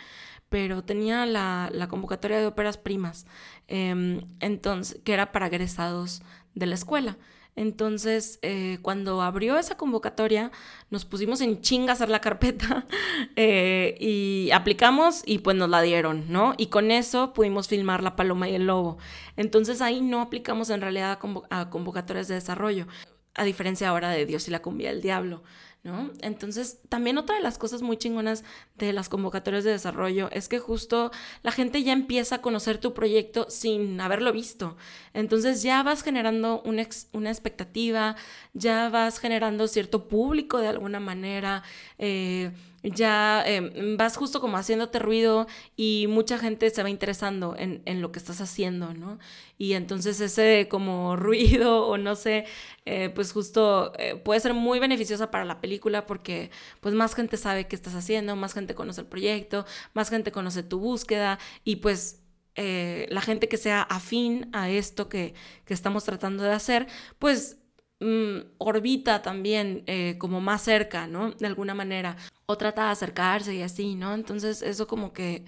pero 0.50 0.84
tenía 0.84 1.26
la, 1.26 1.70
convocatoria 1.90 2.40
de 2.40 2.48
óperas 2.48 2.78
primas, 2.78 3.26
em, 3.68 4.22
entonces, 4.40 5.00
que 5.04 5.14
era 5.14 5.32
para 5.32 5.48
egresados 5.48 6.22
de 6.56 6.66
la 6.66 6.76
escuela. 6.76 7.18
Entonces, 7.56 8.40
eh, 8.44 8.80
cuando 8.82 9.22
abrió 9.22 9.58
esa 9.58 9.76
convocatoria, 9.76 10.52
nos 10.90 11.04
pusimos 11.04 11.42
en 11.42 11.62
chinga 11.62 11.92
a 11.92 11.96
hacer 11.96 12.10
la 12.10 12.22
carpeta 12.22 12.88
eh, 13.36 13.98
y 14.00 14.52
aplicamos 14.52 15.22
y 15.26 15.40
pues 15.40 15.58
nos 15.58 15.70
la 15.70 15.82
dieron, 15.82 16.32
¿no? 16.32 16.54
Y 16.58 16.68
con 16.68 16.92
eso 16.92 17.34
pudimos 17.34 17.68
filmar 17.68 18.04
La 18.04 18.16
Paloma 18.16 18.48
y 18.50 18.56
el 18.56 18.68
Lobo. 18.68 18.98
Entonces 19.36 19.82
ahí 19.82 20.02
no 20.02 20.22
aplicamos 20.22 20.70
en 20.70 20.82
realidad 20.82 21.20
a, 21.50 21.70
convocatorias 21.70 22.30
de 22.30 22.36
desarrollo, 22.36 22.88
a 23.36 23.44
diferencia 23.44 23.90
ahora 23.90 24.10
de 24.10 24.26
Dios 24.26 24.48
y 24.48 24.52
la 24.52 24.62
cumbia 24.62 24.90
del 24.90 25.02
diablo. 25.02 25.44
¿No? 25.84 26.12
Entonces, 26.22 26.80
también 26.90 27.18
otra 27.18 27.36
de 27.36 27.42
las 27.42 27.58
cosas 27.58 27.82
muy 27.82 27.98
chingonas 27.98 28.44
de 28.78 28.94
las 28.94 29.10
convocatorias 29.10 29.64
de 29.64 29.72
desarrollo 29.72 30.30
es 30.32 30.48
que 30.48 30.60
justo 30.60 31.12
la 31.42 31.52
gente 31.52 31.82
ya 31.84 31.94
empieza 31.94 32.36
a 32.36 32.42
conocer 32.42 32.78
tu 32.78 32.94
proyecto 32.94 33.48
sin 33.50 34.00
haberlo 34.00 34.32
visto. 34.32 34.78
Entonces 35.14 35.64
ya 35.64 35.82
vas 35.82 36.04
generando 36.04 36.62
una, 36.66 36.88
una 37.14 37.30
expectativa, 37.32 38.16
ya 38.54 38.90
vas 38.90 39.20
generando 39.20 39.68
cierto 39.68 40.08
público 40.08 40.60
de 40.60 40.68
alguna 40.68 41.00
manera. 41.00 41.64
Eh, 41.98 42.52
ya 42.84 43.44
em, 43.46 43.98
vas 43.98 44.18
justo 44.18 44.42
como 44.42 44.58
haciéndote 44.58 45.00
ruido 45.00 45.48
y 45.76 46.08
mucha 46.10 46.38
gente 46.38 46.70
se 46.70 46.82
va 46.84 46.90
interesando 46.90 47.56
en, 47.58 47.82
en, 47.86 48.02
lo 48.02 48.12
que 48.12 48.20
estás 48.20 48.42
haciendo, 48.42 48.94
¿no? 48.94 49.20
Y 49.58 49.74
entonces 49.74 50.20
ese 50.20 50.68
como 50.70 51.16
ruido 51.18 51.86
o 51.88 51.98
no 51.98 52.16
sé, 52.16 52.46
eh, 52.86 53.10
pues 53.14 53.32
justo 53.32 53.94
eh, 54.00 54.16
puede 54.16 54.40
ser 54.40 54.54
muy 54.54 54.80
beneficiosa 54.80 55.30
para 55.32 55.46
la 55.46 55.62
película 55.62 56.06
porque 56.08 56.50
pues 56.80 56.96
más 56.96 57.14
gente 57.16 57.38
sabe 57.38 57.68
qué 57.68 57.76
estás 57.76 57.94
haciendo, 57.96 58.36
más 58.36 58.54
gente 58.54 58.76
conoce 58.76 59.02
el 59.02 59.08
proyecto, 59.08 59.66
más 59.94 60.10
gente 60.10 60.32
conoce 60.32 60.64
tu 60.64 60.80
búsqueda 60.80 61.40
y 61.64 61.78
pues 61.78 62.24
eh, 62.56 63.08
la 63.10 63.22
gente 63.22 63.48
que 63.48 63.58
sea 63.58 63.82
afín 63.84 64.50
a 64.54 64.70
esto 64.70 65.08
que, 65.08 65.34
que 65.66 65.74
estamos 65.74 66.04
tratando 66.04 66.44
de 66.44 66.52
hacer, 66.52 66.88
pues 67.20 67.61
mm, 68.02 68.56
orbita 68.58 69.22
también 69.22 69.86
como 70.18 70.42
más 70.42 70.64
cerca, 70.64 71.08
¿no? 71.08 71.32
De 71.32 71.48
alguna 71.48 71.74
manera 71.74 72.18
o 72.46 72.58
trata 72.58 72.86
de 72.86 72.92
acercarse 72.92 73.56
y 73.56 73.62
así, 73.62 73.96
¿no? 73.96 74.14
Entonces 74.14 74.62
eso 74.62 74.88
como 74.88 75.14
que 75.14 75.46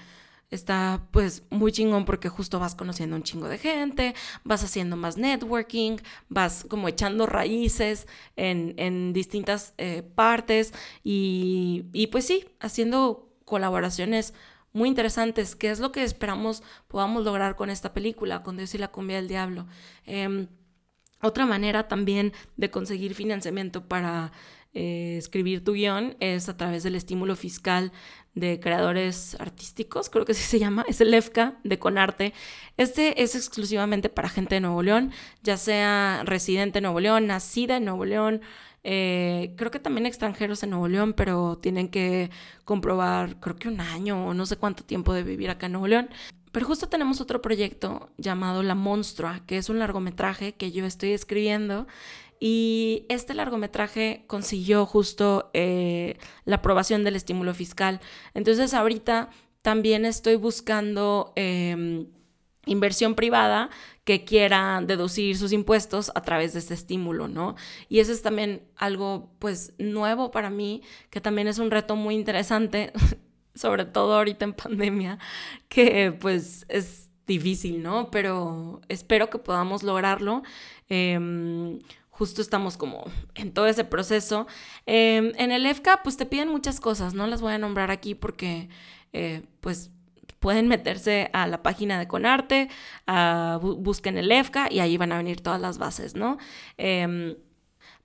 está 0.53 1.01
pues 1.11 1.43
muy 1.49 1.71
chingón 1.71 2.05
porque 2.05 2.29
justo 2.29 2.59
vas 2.59 2.75
conociendo 2.75 3.15
un 3.15 3.23
chingo 3.23 3.47
de 3.47 3.57
gente, 3.57 4.13
vas 4.43 4.63
haciendo 4.63 4.95
más 4.95 5.17
networking, 5.17 5.97
vas 6.29 6.65
como 6.69 6.87
echando 6.87 7.25
raíces 7.25 8.07
en, 8.35 9.13
distintas 9.13 9.73
eh, 9.77 10.03
partes 10.15 10.73
y, 11.03 11.85
y 11.91 12.07
pues 12.07 12.25
sí, 12.25 12.45
haciendo 12.59 13.29
colaboraciones 13.45 14.33
muy 14.71 14.89
interesantes, 14.89 15.55
que 15.55 15.69
es 15.69 15.79
lo 15.79 15.91
que 15.91 16.03
esperamos 16.03 16.63
podamos 16.87 17.23
lograr 17.23 17.55
con 17.55 17.69
esta 17.69 17.93
película, 17.93 18.43
con 18.43 18.57
Dios 18.57 18.73
y 18.73 18.77
la 18.79 18.89
cumbia 18.89 19.17
del 19.17 19.27
diablo. 19.27 19.67
Em, 20.05 20.47
otra 21.23 21.45
manera 21.45 21.87
también 21.87 22.33
de 22.57 22.69
conseguir 22.69 23.15
financiamiento 23.15 23.87
para 23.87 24.31
eh, 24.73 25.15
escribir 25.17 25.63
tu 25.63 25.73
guion 25.73 26.15
es 26.19 26.49
a 26.49 26.57
través 26.57 26.83
del 26.83 26.95
estímulo 26.95 27.35
fiscal 27.35 27.91
de 28.35 28.59
creadores 28.59 29.35
artísticos, 29.39 30.09
creo 30.09 30.25
que 30.25 30.31
así 30.31 30.41
se 30.41 30.57
llama, 30.57 30.83
es 30.87 30.99
el 31.01 31.13
EFCA 31.13 31.59
de 31.63 31.77
Conarte. 31.77 32.33
Este 32.77 33.21
es 33.21 33.35
exclusivamente 33.35 34.09
para 34.09 34.29
gente 34.29 34.55
de 34.55 34.61
Nuevo 34.61 34.81
León, 34.81 35.11
ya 35.43 35.57
sea 35.57 36.23
residente 36.25 36.79
en 36.79 36.83
Nuevo 36.83 36.99
León, 36.99 37.27
nacida 37.27 37.77
en 37.77 37.85
Nuevo 37.85 38.05
León, 38.05 38.41
eh, 38.83 39.53
creo 39.55 39.71
que 39.71 39.79
también 39.79 40.05
extranjeros 40.05 40.61
en 40.63 40.71
Nuevo 40.71 40.87
León, 40.87 41.13
pero 41.13 41.57
tienen 41.57 41.87
que 41.87 42.29
comprobar, 42.65 43.39
creo 43.39 43.55
que 43.55 43.69
un 43.69 43.79
año 43.79 44.27
o 44.27 44.33
no 44.33 44.45
sé 44.45 44.57
cuánto 44.57 44.83
tiempo 44.83 45.13
de 45.13 45.23
vivir 45.23 45.49
acá 45.49 45.67
en 45.67 45.73
Nuevo 45.73 45.87
León. 45.87 46.09
Pero 46.53 46.67
justo 46.67 46.87
tenemos 46.87 47.19
otro 47.19 47.41
proyecto 47.41 48.11
llamado 48.17 48.61
La 48.61 48.75
Monstrua, 48.75 49.41
que 49.47 49.57
es 49.57 49.69
un 49.69 49.79
largometraje 49.79 50.53
que 50.53 50.71
yo 50.71 50.85
estoy 50.85 51.11
escribiendo 51.11 51.87
y 52.39 53.05
este 53.09 53.33
largometraje 53.33 54.23
consiguió 54.27 54.85
justo 54.85 55.49
eh, 55.53 56.17
la 56.45 56.57
aprobación 56.57 57.03
del 57.03 57.15
estímulo 57.15 57.55
fiscal. 57.55 58.01
Entonces 58.35 58.75
ahorita 58.75 59.31
también 59.63 60.05
estoy 60.05 60.35
buscando 60.35 61.33
em, 61.35 62.05
inversión 62.67 63.15
privada 63.15 63.71
que 64.03 64.23
quiera 64.23 64.79
deducir 64.85 65.37
sus 65.37 65.53
impuestos 65.53 66.11
a 66.13 66.21
través 66.21 66.53
de 66.53 66.59
este 66.59 66.75
estímulo, 66.75 67.27
¿no? 67.27 67.55
Y 67.89 67.97
eso 67.97 68.11
es 68.11 68.21
también 68.21 68.61
algo 68.75 69.31
pues 69.39 69.73
nuevo 69.79 70.29
para 70.29 70.51
mí, 70.51 70.83
que 71.09 71.19
también 71.19 71.47
es 71.47 71.57
un 71.57 71.71
reto 71.71 71.95
muy 71.95 72.13
interesante, 72.13 72.93
sobre 73.55 73.85
todo 73.85 74.15
ahorita 74.15 74.45
en 74.45 74.53
pandemia, 74.53 75.19
que 75.69 76.11
pues 76.11 76.65
es 76.69 77.09
difícil, 77.27 77.81
¿no? 77.81 78.11
Pero 78.11 78.81
espero 78.89 79.29
que 79.29 79.37
podamos 79.39 79.83
lograrlo. 79.83 80.43
Em, 80.89 81.79
justo 82.09 82.41
estamos 82.41 82.77
como 82.77 83.05
en 83.35 83.53
todo 83.53 83.67
ese 83.67 83.85
proceso. 83.85 84.47
Em, 84.85 85.31
en 85.37 85.51
el 85.51 85.65
EFCA, 85.65 86.01
pues 86.03 86.17
te 86.17 86.25
piden 86.25 86.49
muchas 86.49 86.79
cosas, 86.79 87.13
no 87.13 87.27
las 87.27 87.41
voy 87.41 87.53
a 87.53 87.57
nombrar 87.57 87.91
aquí 87.91 88.15
porque, 88.15 88.69
eh, 89.13 89.43
pues, 89.61 89.89
pueden 90.39 90.67
meterse 90.67 91.29
a 91.31 91.47
la 91.47 91.63
página 91.63 91.97
de 91.97 92.07
Conarte, 92.07 92.69
busquen 93.61 94.17
el 94.17 94.29
EFCA 94.29 94.67
y 94.69 94.81
ahí 94.81 94.97
van 94.97 95.13
a 95.13 95.17
venir 95.17 95.39
todas 95.39 95.61
las 95.61 95.77
bases, 95.77 96.15
¿no? 96.15 96.37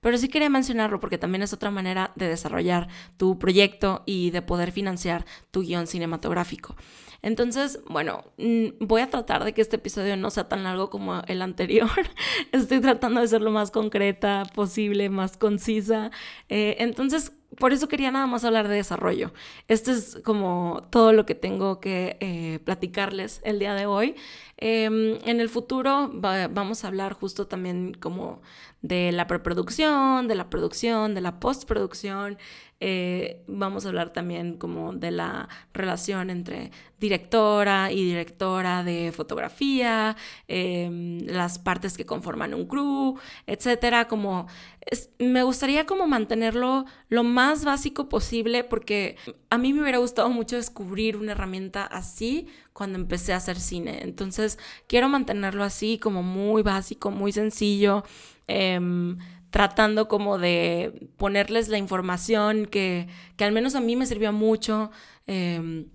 Pero 0.01 0.17
sí 0.17 0.29
quería 0.29 0.49
mencionarlo 0.49 0.99
porque 0.99 1.17
también 1.17 1.41
es 1.41 1.53
otra 1.53 1.71
manera 1.71 2.11
de 2.15 2.27
desarrollar 2.27 2.87
tu 3.17 3.37
proyecto 3.37 4.03
y 4.05 4.31
de 4.31 4.41
poder 4.41 4.71
financiar 4.71 5.25
tu 5.51 5.61
guion 5.61 5.87
cinematográfico. 5.87 6.75
Entonces, 7.21 7.79
bueno, 7.87 8.23
mm, 8.37 8.85
voy 8.85 9.01
a 9.01 9.09
tratar 9.09 9.43
de 9.43 9.53
que 9.53 9.61
este 9.61 9.75
episodio 9.77 10.15
no 10.17 10.29
sea 10.29 10.47
tan 10.47 10.63
largo 10.63 10.89
como 10.89 11.21
el 11.27 11.41
anterior. 11.41 11.89
Estoy 12.51 12.79
tratando 12.81 13.21
de 13.21 13.27
ser 13.27 13.41
lo 13.41 13.51
más 13.51 13.71
concreta 13.71 14.43
posible, 14.55 15.09
más 15.09 15.37
concisa. 15.37 16.11
Eh, 16.49 16.77
entonces, 16.79 17.33
por 17.57 17.73
eso 17.73 17.87
quería 17.87 18.11
nada 18.11 18.27
más 18.27 18.45
hablar 18.45 18.67
de 18.67 18.75
desarrollo. 18.75 19.33
Esto 19.67 19.91
es 19.91 20.19
como 20.23 20.87
todo 20.91 21.13
lo 21.13 21.25
que 21.25 21.35
tengo 21.35 21.79
que 21.79 22.17
eh, 22.19 22.59
platicarles 22.63 23.41
el 23.43 23.59
día 23.59 23.73
de 23.73 23.85
hoy. 23.85 24.15
Em, 24.57 25.17
en 25.25 25.39
el 25.39 25.49
futuro 25.49 26.11
vamos 26.13 26.83
a 26.83 26.87
hablar 26.87 27.13
justo 27.13 27.47
también 27.47 27.93
como 27.93 28.41
de 28.81 29.11
la 29.11 29.27
preproducción, 29.27 30.27
de 30.27 30.35
la 30.35 30.49
producción, 30.49 31.15
de 31.15 31.21
la 31.21 31.39
postproducción. 31.39 32.37
Eh, 32.81 33.43
vamos 33.47 33.85
a 33.85 33.89
hablar 33.89 34.13
también 34.13 34.57
como 34.57 34.93
de 34.93 35.11
la 35.11 35.49
relación 35.73 36.29
entre 36.29 36.71
directora 36.99 37.91
y 37.91 38.03
directora 38.05 38.83
de 38.83 39.11
fotografía, 39.11 40.15
em, 40.47 41.25
las 41.25 41.59
partes 41.59 41.97
que 41.97 42.05
conforman 42.05 42.53
un 42.53 42.67
crew, 42.67 43.17
etcétera. 43.47 44.07
Como 44.07 44.47
me 45.19 45.43
gustaría 45.43 45.85
como 45.85 46.07
mantenerlo 46.07 46.85
lo 47.09 47.23
más 47.23 47.63
básico 47.65 48.09
posible 48.09 48.63
porque 48.63 49.17
a 49.49 49.57
mí 49.57 49.73
me 49.73 49.81
hubiera 49.81 49.97
gustado 49.99 50.29
mucho 50.29 50.55
descubrir 50.55 51.17
una 51.17 51.33
herramienta 51.33 51.83
así 51.85 52.47
cuando 52.73 52.97
empecé 52.97 53.33
a 53.33 53.37
hacer 53.37 53.59
cine. 53.59 53.99
Entonces 54.03 54.57
quiero 54.87 55.09
mantenerlo 55.09 55.63
así 55.63 55.97
como 55.99 56.23
muy 56.23 56.63
básico, 56.63 57.11
muy 57.11 57.31
sencillo. 57.31 58.03
Em, 58.47 59.17
tratando 59.49 60.07
como 60.07 60.37
de 60.37 61.09
ponerles 61.17 61.67
la 61.69 61.77
información 61.77 62.65
que, 62.65 63.07
al 63.39 63.51
menos 63.51 63.75
a 63.75 63.81
mí 63.81 63.95
me 63.95 64.05
sirvió 64.05 64.31
mucho 64.31 64.91
em, 65.27 65.89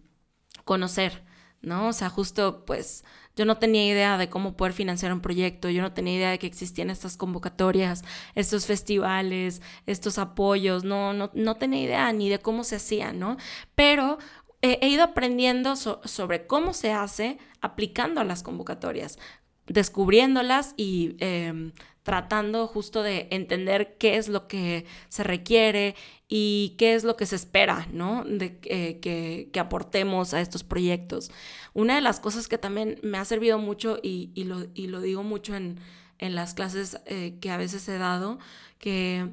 conocer, 0.64 1.25
¿no? 1.62 1.88
O 1.88 1.92
sea, 1.92 2.11
justo 2.11 2.64
pues 2.64 3.04
yo 3.37 3.44
no 3.44 3.58
tenía 3.58 3.87
idea 3.87 4.16
de 4.18 4.28
cómo 4.28 4.56
poder 4.56 4.73
financiar 4.73 5.12
un 5.12 5.20
proyecto, 5.20 5.68
yo 5.68 5.82
no 5.82 5.92
tenía 5.92 6.14
idea 6.14 6.30
de 6.30 6.38
que 6.38 6.46
existían 6.46 6.90
estas 6.90 7.16
convocatorias, 7.16 8.04
estos 8.34 8.66
festivales, 8.66 9.61
estos 9.87 10.18
apoyos, 10.18 10.84
no, 10.84 11.12
no, 11.12 11.30
no 11.34 11.56
tenía 11.56 11.82
idea 11.82 12.12
ni 12.12 12.28
de 12.28 12.38
cómo 12.38 12.64
se 12.64 12.76
hacía, 12.76 13.12
¿no? 13.12 13.37
Pero 13.75 14.18
he 14.62 14.88
ido 14.88 15.02
aprendiendo 15.02 15.76
sobre 15.76 16.46
cómo 16.46 16.73
se 16.73 16.90
hace 16.90 17.38
aplicando 17.61 18.23
a 18.23 18.25
las 18.25 18.42
convocatorias, 18.42 19.18
descubriéndolas 19.66 20.73
y 20.78 21.16
em, 21.20 21.73
tratando 22.04 22.68
justo 22.68 23.02
de 23.02 23.28
entender 23.30 23.96
qué 23.99 24.18
es 24.18 24.28
lo 24.28 24.46
que 24.46 24.84
se 25.08 25.25
requiere 25.25 25.96
y 26.28 26.76
qué 26.78 26.94
es 26.94 27.02
lo 27.02 27.16
que 27.16 27.26
se 27.26 27.34
espera, 27.34 27.88
¿no? 27.92 28.25
De 28.25 28.58
que, 28.61 29.50
aportemos 29.58 30.34
a 30.34 30.40
estos 30.40 30.62
proyectos. 30.62 31.30
Una 31.73 31.96
de 31.96 32.02
las 32.02 32.20
cosas 32.20 32.46
que 32.46 32.58
también 32.58 33.00
me 33.02 33.18
ha 33.18 33.25
servido 33.25 33.58
mucho 33.58 33.99
y, 34.02 34.30
lo, 34.44 35.00
digo 35.00 35.23
mucho 35.23 35.56
en, 35.56 35.80
las 36.18 36.54
clases 36.54 36.99
eh, 37.06 37.38
que 37.40 37.50
a 37.50 37.56
veces 37.56 37.88
he 37.88 37.99
dado, 37.99 38.38
que 38.78 39.28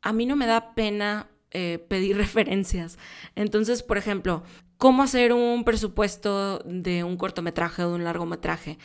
a 0.00 0.12
mí 0.12 0.26
no 0.26 0.36
me 0.36 0.46
da 0.46 0.74
pena 0.74 1.28
eh, 1.50 1.84
pedir 1.88 2.16
referencias. 2.16 2.96
Entonces, 3.34 3.82
por 3.82 3.98
ejemplo, 3.98 4.44
¿cómo 4.78 5.02
hacer 5.02 5.32
un 5.32 5.64
presupuesto 5.64 6.60
de 6.60 7.02
un 7.02 7.16
cortometraje 7.16 7.82
o 7.82 7.90
de 7.90 7.94
un 7.96 8.04
largometraje? 8.04 8.78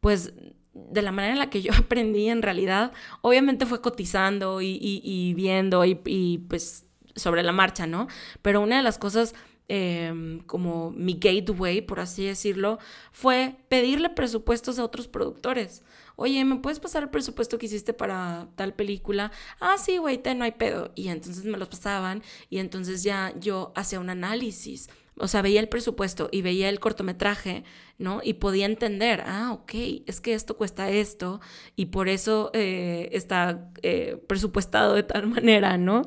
Pues 0.00 0.34
de 0.74 1.02
la 1.02 1.12
manera 1.12 1.32
en 1.32 1.38
la 1.38 1.50
que 1.50 1.62
yo 1.62 1.72
aprendí 1.78 2.28
en 2.28 2.42
realidad, 2.42 2.92
obviamente 3.20 3.66
fue 3.66 3.80
cotizando 3.80 4.60
y, 4.62 5.34
viendo 5.34 5.84
y, 5.84 6.44
pues 6.48 6.86
sobre 7.14 7.42
la 7.42 7.52
marcha, 7.52 7.86
¿no? 7.86 8.08
Pero 8.40 8.62
una 8.62 8.78
de 8.78 8.82
las 8.82 8.96
cosas 8.96 9.34
em, 9.68 10.40
como 10.40 10.90
mi 10.92 11.14
gateway, 11.14 11.82
por 11.82 12.00
así 12.00 12.24
decirlo, 12.24 12.78
fue 13.12 13.56
pedirle 13.68 14.08
presupuestos 14.08 14.78
a 14.78 14.84
otros 14.84 15.08
productores. 15.08 15.82
Oye, 16.16 16.44
¿me 16.44 16.56
puedes 16.56 16.80
pasar 16.80 17.02
el 17.02 17.10
presupuesto 17.10 17.58
que 17.58 17.66
hiciste 17.66 17.92
para 17.92 18.48
tal 18.56 18.74
película? 18.74 19.32
Ah, 19.60 19.76
sí, 19.78 19.98
güey, 19.98 20.22
no 20.36 20.44
hay 20.44 20.52
pedo. 20.52 20.92
Y 20.94 21.08
entonces 21.08 21.44
me 21.44 21.58
los 21.58 21.68
pasaban 21.68 22.22
y 22.48 22.58
entonces 22.58 23.02
ya 23.02 23.34
yo 23.38 23.72
hacía 23.74 24.00
un 24.00 24.10
análisis 24.10 24.88
o 25.18 25.28
sea, 25.28 25.42
veía 25.42 25.60
el 25.60 25.68
presupuesto 25.68 26.28
y 26.32 26.42
veía 26.42 26.68
el 26.68 26.80
cortometraje, 26.80 27.64
¿no? 27.98 28.20
Y 28.22 28.34
podía 28.34 28.66
entender, 28.66 29.22
ah, 29.26 29.52
ok, 29.52 29.72
es 30.06 30.20
que 30.20 30.34
esto 30.34 30.56
cuesta 30.56 30.90
esto 30.90 31.40
y 31.76 31.86
por 31.86 32.08
eso 32.08 32.50
eh, 32.54 33.10
está 33.12 33.70
eh, 33.82 34.22
presupuestado 34.26 34.94
de 34.94 35.02
tal 35.02 35.26
manera, 35.28 35.76
¿no? 35.76 36.02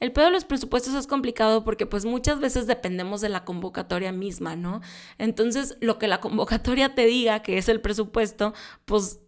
El 0.00 0.12
pedo 0.12 0.26
de 0.26 0.32
los 0.32 0.44
presupuestos 0.44 0.94
es 0.94 1.06
complicado 1.06 1.64
porque 1.64 1.86
pues 1.86 2.04
muchas 2.04 2.40
veces 2.40 2.66
dependemos 2.66 3.20
de 3.20 3.28
la 3.28 3.44
convocatoria 3.44 4.12
misma, 4.12 4.56
¿no? 4.56 4.80
Entonces, 5.18 5.76
lo 5.80 5.98
que 5.98 6.08
la 6.08 6.20
convocatoria 6.20 6.94
te 6.94 7.06
diga 7.06 7.42
que 7.42 7.58
es 7.58 7.68
el 7.68 7.80
presupuesto, 7.80 8.54
pues 8.84 9.20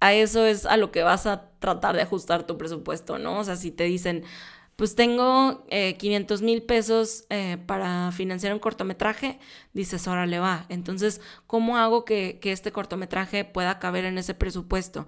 a 0.00 0.14
eso 0.14 0.46
es 0.46 0.66
a 0.66 0.76
lo 0.76 0.90
que 0.90 1.02
vas 1.02 1.26
a 1.26 1.50
tratar 1.58 1.94
de 1.94 2.02
ajustar 2.02 2.46
tu 2.46 2.56
presupuesto, 2.56 3.18
¿no? 3.18 3.38
O 3.38 3.44
sea, 3.44 3.56
si 3.56 3.70
te 3.70 3.84
dicen, 3.84 4.24
pues 4.80 4.94
tengo 4.94 5.66
500 5.68 6.40
eh, 6.40 6.42
mil 6.42 6.62
pesos 6.62 7.26
eh, 7.28 7.58
para 7.66 8.12
financiar 8.12 8.54
un 8.54 8.58
cortometraje, 8.58 9.38
dices, 9.74 10.08
órale 10.08 10.38
va. 10.38 10.64
Entonces, 10.70 11.20
¿cómo 11.46 11.76
hago 11.76 12.06
que, 12.06 12.38
que, 12.40 12.50
este 12.50 12.72
cortometraje 12.72 13.44
pueda 13.44 13.78
caber 13.78 14.06
en 14.06 14.16
ese 14.16 14.32
presupuesto? 14.32 15.06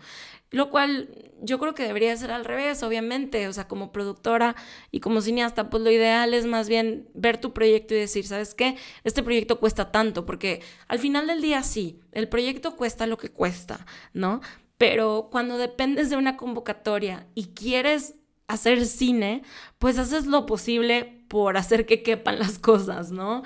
Lo 0.51 0.69
cual 0.69 1.33
yo 1.41 1.59
creo 1.59 1.75
que 1.75 1.85
debería 1.85 2.15
ser 2.19 2.33
al 2.33 2.45
revés, 2.45 2.83
obviamente. 2.83 3.49
O 3.49 3.53
sea, 3.55 3.67
como 3.67 3.93
productora 3.93 4.57
y 4.91 5.01
como 5.01 5.23
cineasta, 5.23 5.71
pues 5.71 5.83
lo 5.83 5.91
ideal 5.91 6.35
es 6.35 6.45
más 6.45 6.69
bien 6.69 7.09
ver 7.15 7.39
tu 7.39 7.55
proyecto 7.55 7.95
y 7.95 7.97
decir, 8.01 8.27
¿sabes 8.27 8.55
qué? 8.55 8.77
Este 9.05 9.23
proyecto 9.23 9.59
cuesta 9.59 9.91
tanto, 9.91 10.27
porque 10.27 10.61
al 10.87 10.99
final 10.99 11.27
del 11.27 11.41
día 11.41 11.63
sí, 11.63 11.99
el 12.13 12.29
proyecto 12.29 12.77
cuesta 12.77 13.07
lo 13.07 13.17
que 13.17 13.31
cuesta, 13.31 13.87
¿no? 14.13 14.43
Pero 14.77 15.29
cuando 15.33 15.57
dependes 15.57 16.11
de 16.11 16.17
una 16.17 16.37
convocatoria 16.37 17.27
y 17.35 17.55
quieres 17.55 18.17
hacer 18.53 18.87
cine, 18.87 19.43
pues 19.79 19.99
haces 19.99 20.27
lo 20.27 20.47
posible 20.47 21.25
por 21.29 21.57
hacer 21.57 21.87
que 21.87 22.03
quepan 22.03 22.38
las 22.38 22.59
cosas, 22.59 23.11
¿no? 23.11 23.43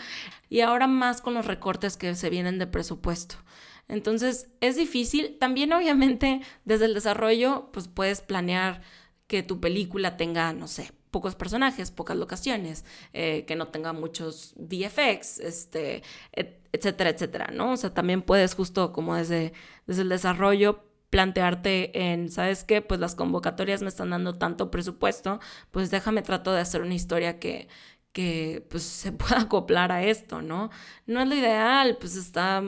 Y 0.48 0.60
ahora 0.60 0.86
más 0.86 1.20
con 1.20 1.34
los 1.34 1.46
recortes 1.46 1.96
que 1.96 2.14
se 2.14 2.30
vienen 2.30 2.58
de 2.58 2.66
presupuesto. 2.66 3.36
Entonces, 3.88 4.48
es 4.60 4.76
difícil. 4.76 5.36
También, 5.38 5.72
obviamente, 5.72 6.40
desde 6.64 6.86
el 6.86 6.94
desarrollo, 6.94 7.70
pues 7.72 7.88
puedes 7.88 8.20
planear 8.20 8.82
que 9.26 9.42
tu 9.42 9.60
película 9.60 10.16
tenga, 10.16 10.52
no 10.52 10.68
sé, 10.68 10.92
pocos 11.10 11.34
personajes, 11.34 11.90
pocas 11.90 12.16
locaciones, 12.16 12.84
eh, 13.12 13.44
que 13.46 13.56
no 13.56 13.68
tenga 13.68 13.92
muchos 13.92 14.54
VFX, 14.56 15.40
este, 15.40 16.02
etcétera, 16.72 17.10
etcétera, 17.10 17.50
¿no? 17.52 17.72
O 17.72 17.76
sea, 17.76 17.94
también 17.94 18.22
puedes 18.22 18.54
justo 18.54 18.92
como 18.92 19.16
desde, 19.16 19.52
desde 19.86 20.02
el 20.02 20.08
desarrollo 20.08 20.84
plantearte 21.10 22.12
en, 22.12 22.30
¿sabes 22.30 22.64
qué? 22.64 22.82
Pues 22.82 23.00
las 23.00 23.14
convocatorias 23.14 23.82
me 23.82 23.88
están 23.88 24.10
dando 24.10 24.34
tanto 24.34 24.70
presupuesto, 24.70 25.40
pues 25.70 25.90
déjame 25.90 26.22
trato 26.22 26.52
de 26.52 26.60
hacer 26.60 26.82
una 26.82 26.94
historia 26.94 27.38
que, 27.38 27.68
que 28.12 28.66
pues 28.70 28.82
se 29.02 29.12
pueda 29.12 29.40
acoplar 29.42 29.92
a 29.92 30.02
esto, 30.04 30.42
¿no? 30.42 30.70
No 31.06 31.20
es 31.20 31.28
lo 31.28 31.34
ideal, 31.34 31.96
pues 32.00 32.16
está 32.16 32.62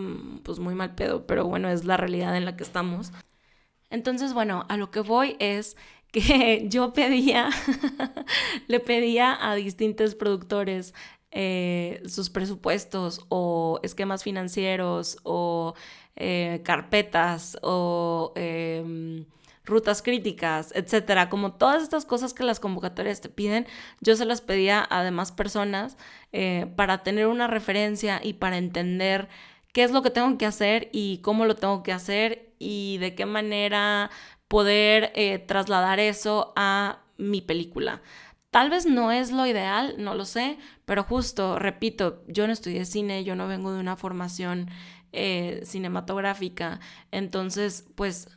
pues 0.44 0.59
muy 0.59 0.74
mal 0.74 0.94
pedo, 0.94 1.27
pero 1.27 1.46
bueno, 1.46 1.68
es 1.70 1.85
la 1.85 1.96
realidad 1.96 2.37
en 2.37 2.44
la 2.44 2.57
que 2.57 2.64
estamos. 2.64 3.12
Entonces, 3.90 4.35
bueno, 4.35 4.66
a 4.68 4.77
lo 4.77 4.90
que 4.90 5.01
voy 5.01 5.37
es 5.40 5.77
que 6.12 6.66
yo 6.68 6.92
pedía, 6.92 7.51
le 8.68 8.81
pedía 8.81 9.37
a 9.40 9.55
distintos 9.55 10.14
productores 10.14 10.94
eh, 11.31 12.03
sus 12.07 12.31
presupuestos 12.31 13.25
o 13.29 13.81
esquemas 13.83 14.23
financieros 14.25 15.19
o 15.25 15.75
eh, 16.17 16.62
carpetas 16.64 17.59
o 17.62 18.33
em, 18.35 19.27
rutas 19.64 20.03
críticas, 20.03 20.73
etcétera. 20.75 21.29
Como 21.29 21.53
todas 21.53 21.83
estas 21.83 22.05
cosas 22.05 22.35
que 22.35 22.43
las 22.43 22.61
convocatorias 22.61 23.21
te 23.21 23.29
piden, 23.29 23.67
yo 24.01 24.17
se 24.17 24.25
las 24.25 24.41
pedía 24.41 24.87
a 24.91 25.03
demás 25.03 25.31
personas 25.31 25.97
eh, 26.33 26.67
para 26.77 27.03
tener 27.03 27.27
una 27.27 27.47
referencia 27.47 28.21
y 28.23 28.35
para 28.35 28.57
entender 28.57 29.29
qué 29.73 29.85
es 29.85 29.91
lo 29.91 30.03
que 30.03 30.11
tengo 30.11 30.37
que 30.38 30.47
hacer 30.47 30.88
y 30.93 31.19
cómo 31.19 31.45
lo 31.45 31.55
tengo 31.55 31.83
que 31.83 31.93
hacer 31.93 32.55
y 32.59 32.99
de 32.99 33.14
qué 33.14 33.27
manera 33.27 34.11
poder 34.49 35.12
eh, 35.14 35.38
trasladar 35.38 36.01
eso 36.01 36.53
a 36.57 37.03
mi 37.19 37.43
película. 37.43 38.01
Tal 38.59 38.71
vez 38.71 38.87
no 38.87 39.12
es 39.12 39.31
lo 39.31 39.47
ideal, 39.47 39.94
no 39.99 40.16
lo 40.16 40.25
sé, 40.25 40.59
pero 40.85 41.05
justo, 41.05 41.61
repito, 41.61 42.25
yo 42.27 42.44
no 42.49 42.53
estudié 42.53 42.85
cine, 42.87 43.23
yo 43.23 43.37
no 43.37 43.47
vengo 43.47 43.73
de 43.73 43.79
una 43.79 43.94
formación 43.94 44.68
eh, 45.12 45.61
cinematográfica. 45.64 46.81
Entonces, 47.12 47.87
pues 47.94 48.37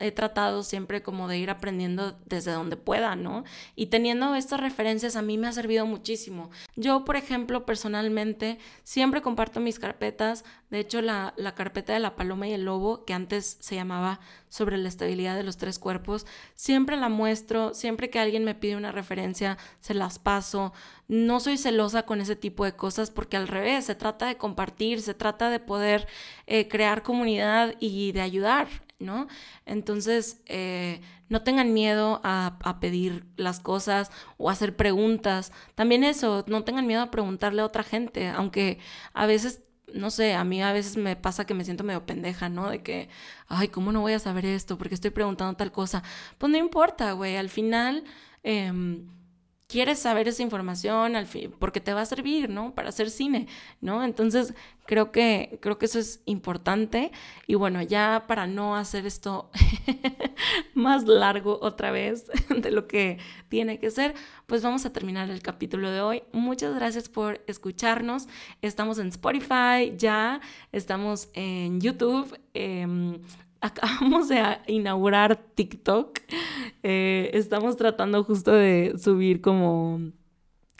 he 0.00 0.12
tratado 0.12 0.62
siempre 0.62 1.02
como 1.02 1.28
de 1.28 1.38
ir 1.38 1.50
aprendiendo 1.50 2.18
desde 2.26 2.52
donde 2.52 2.76
pueda, 2.76 3.16
¿no? 3.16 3.44
Y 3.76 3.86
teniendo 3.86 4.34
estas 4.34 4.60
referencias 4.60 5.16
a 5.16 5.22
mí 5.22 5.36
me 5.36 5.46
ha 5.46 5.52
servido 5.52 5.86
muchísimo. 5.86 6.50
Yo, 6.76 7.04
por 7.04 7.16
ejemplo, 7.16 7.66
personalmente, 7.66 8.58
siempre 8.84 9.22
comparto 9.22 9.60
mis 9.60 9.78
carpetas. 9.78 10.44
De 10.70 10.80
hecho, 10.80 11.02
la, 11.02 11.34
la 11.36 11.54
carpeta 11.54 11.92
de 11.92 12.00
la 12.00 12.16
paloma 12.16 12.48
y 12.48 12.52
el 12.52 12.64
lobo, 12.64 13.04
que 13.04 13.14
antes 13.14 13.58
se 13.60 13.74
llamaba 13.74 14.20
sobre 14.48 14.78
la 14.78 14.88
estabilidad 14.88 15.36
de 15.36 15.42
los 15.42 15.58
tres 15.58 15.78
cuerpos, 15.78 16.26
siempre 16.54 16.96
la 16.96 17.08
muestro, 17.08 17.74
siempre 17.74 18.10
que 18.10 18.18
alguien 18.18 18.44
me 18.44 18.54
pide 18.54 18.76
una 18.76 18.92
referencia, 18.92 19.58
se 19.80 19.94
las 19.94 20.18
paso. 20.18 20.72
No 21.08 21.40
soy 21.40 21.58
celosa 21.58 22.04
con 22.04 22.20
ese 22.20 22.36
tipo 22.36 22.64
de 22.64 22.74
cosas 22.74 23.10
porque 23.10 23.36
al 23.36 23.48
revés, 23.48 23.84
se 23.84 23.94
trata 23.94 24.26
de 24.26 24.36
compartir, 24.36 25.02
se 25.02 25.14
trata 25.14 25.50
de 25.50 25.60
poder 25.60 26.06
eh, 26.46 26.68
crear 26.68 27.02
comunidad 27.02 27.74
y 27.80 28.12
de 28.12 28.20
ayudar. 28.20 28.68
¿No? 28.98 29.28
Entonces, 29.66 30.42
eh, 30.46 31.00
no 31.28 31.42
tengan 31.42 31.72
miedo 31.74 32.20
a, 32.24 32.58
a, 32.62 32.80
pedir 32.80 33.26
las 33.36 33.60
cosas 33.60 34.10
o 34.36 34.50
hacer 34.50 34.76
preguntas. 34.76 35.52
También 35.74 36.04
eso, 36.04 36.44
no 36.48 36.64
tengan 36.64 36.86
miedo 36.86 37.02
a 37.02 37.10
preguntarle 37.10 37.62
a 37.62 37.66
otra 37.66 37.82
gente, 37.82 38.28
aunque 38.28 38.78
a 39.12 39.26
veces, 39.26 39.62
no 39.92 40.10
sé, 40.10 40.34
a 40.34 40.44
mí 40.44 40.62
a 40.62 40.72
veces 40.72 40.96
me 40.96 41.16
pasa 41.16 41.46
que 41.46 41.54
me 41.54 41.64
siento 41.64 41.84
medio 41.84 42.06
pendeja, 42.06 42.48
¿no? 42.48 42.68
De 42.70 42.82
que, 42.82 43.08
ay, 43.48 43.68
¿cómo 43.68 43.92
no 43.92 44.00
voy 44.00 44.14
a 44.14 44.18
saber 44.18 44.46
esto? 44.46 44.78
Porque 44.78 44.94
estoy 44.94 45.10
preguntando 45.10 45.56
tal 45.56 45.72
cosa. 45.72 46.02
Pues 46.38 46.50
no 46.50 46.58
importa, 46.58 47.12
güey, 47.12 47.36
al 47.36 47.50
final... 47.50 48.04
Eh, 48.44 48.72
quieres 49.68 49.98
saber 49.98 50.28
esa 50.28 50.42
información 50.42 51.14
al 51.14 51.26
fin, 51.26 51.54
porque 51.58 51.80
te 51.80 51.92
va 51.92 52.00
a 52.00 52.06
servir, 52.06 52.48
¿no? 52.48 52.74
Para 52.74 52.88
hacer 52.88 53.10
cine, 53.10 53.46
¿no? 53.82 54.02
Entonces, 54.02 54.54
creo 54.86 55.12
que, 55.12 55.58
creo 55.60 55.78
que 55.78 55.84
eso 55.84 55.98
es 55.98 56.22
importante. 56.24 57.12
Y 57.46 57.54
bueno, 57.54 57.82
ya 57.82 58.24
para 58.26 58.46
no 58.46 58.76
hacer 58.76 59.04
esto 59.04 59.50
más 60.74 61.04
largo 61.04 61.58
otra 61.60 61.90
vez 61.90 62.26
de 62.48 62.70
lo 62.70 62.88
que 62.88 63.18
tiene 63.50 63.78
que 63.78 63.90
ser, 63.90 64.14
pues 64.46 64.62
vamos 64.62 64.86
a 64.86 64.92
terminar 64.92 65.28
el 65.28 65.42
capítulo 65.42 65.90
de 65.90 66.00
hoy. 66.00 66.22
Muchas 66.32 66.74
gracias 66.74 67.10
por 67.10 67.44
escucharnos. 67.46 68.26
Estamos 68.62 68.98
en 68.98 69.08
Spotify 69.08 69.94
ya, 69.98 70.40
estamos 70.72 71.28
en 71.34 71.82
YouTube. 71.82 72.40
Eh, 72.54 73.20
acabamos 73.60 74.28
de 74.28 74.42
inaugurar 74.66 75.36
TikTok. 75.36 76.20
Eh, 76.82 77.30
estamos 77.34 77.76
tratando 77.76 78.24
justo 78.24 78.52
de 78.52 78.94
subir 78.98 79.40
como 79.40 80.00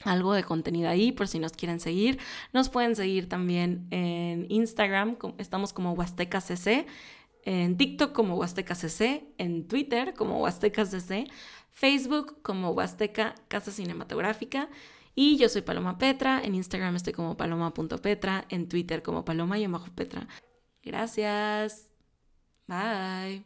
algo 0.05 0.33
de 0.33 0.45
contenido 0.45 0.89
ahí 0.89 1.13
por 1.13 1.29
si 1.29 1.39
nos 1.39 1.53
quieren 1.53 1.81
seguir. 1.81 2.19
Nos 2.53 2.69
pueden 2.69 2.95
seguir 2.97 3.29
también 3.29 3.87
en 3.91 4.47
Instagram, 4.49 5.17
estamos 5.39 5.73
como 5.73 5.93
Huasteca 5.93 6.41
CC, 6.41 6.87
en 7.45 7.77
TikTok 7.77 8.13
como 8.13 8.37
Huasteca 8.37 8.75
CC, 8.75 9.25
en 9.39 9.67
Twitter 9.67 10.15
como 10.15 10.41
Huasteca 10.41 10.85
CC, 10.85 11.27
Facebook 11.73 12.43
como 12.43 12.71
Huasteca 12.71 13.35
Casa 13.49 13.71
Cinematográfica. 13.71 14.69
Y 15.15 15.37
yo 15.37 15.49
soy 15.49 15.63
Paloma 15.63 15.99
Petra, 15.99 16.41
en 16.45 16.55
Instagram 16.55 16.95
estoy 16.95 17.13
como 17.13 17.37
paloma.petra, 17.37 18.45
en 18.51 18.69
Twitter 18.69 19.03
como 19.03 19.25
paloma 19.25 19.59
y 19.59 19.67
bajo 19.67 19.89
Petra. 19.95 20.29
Gracias. 20.83 21.88
Bye. 22.69 23.43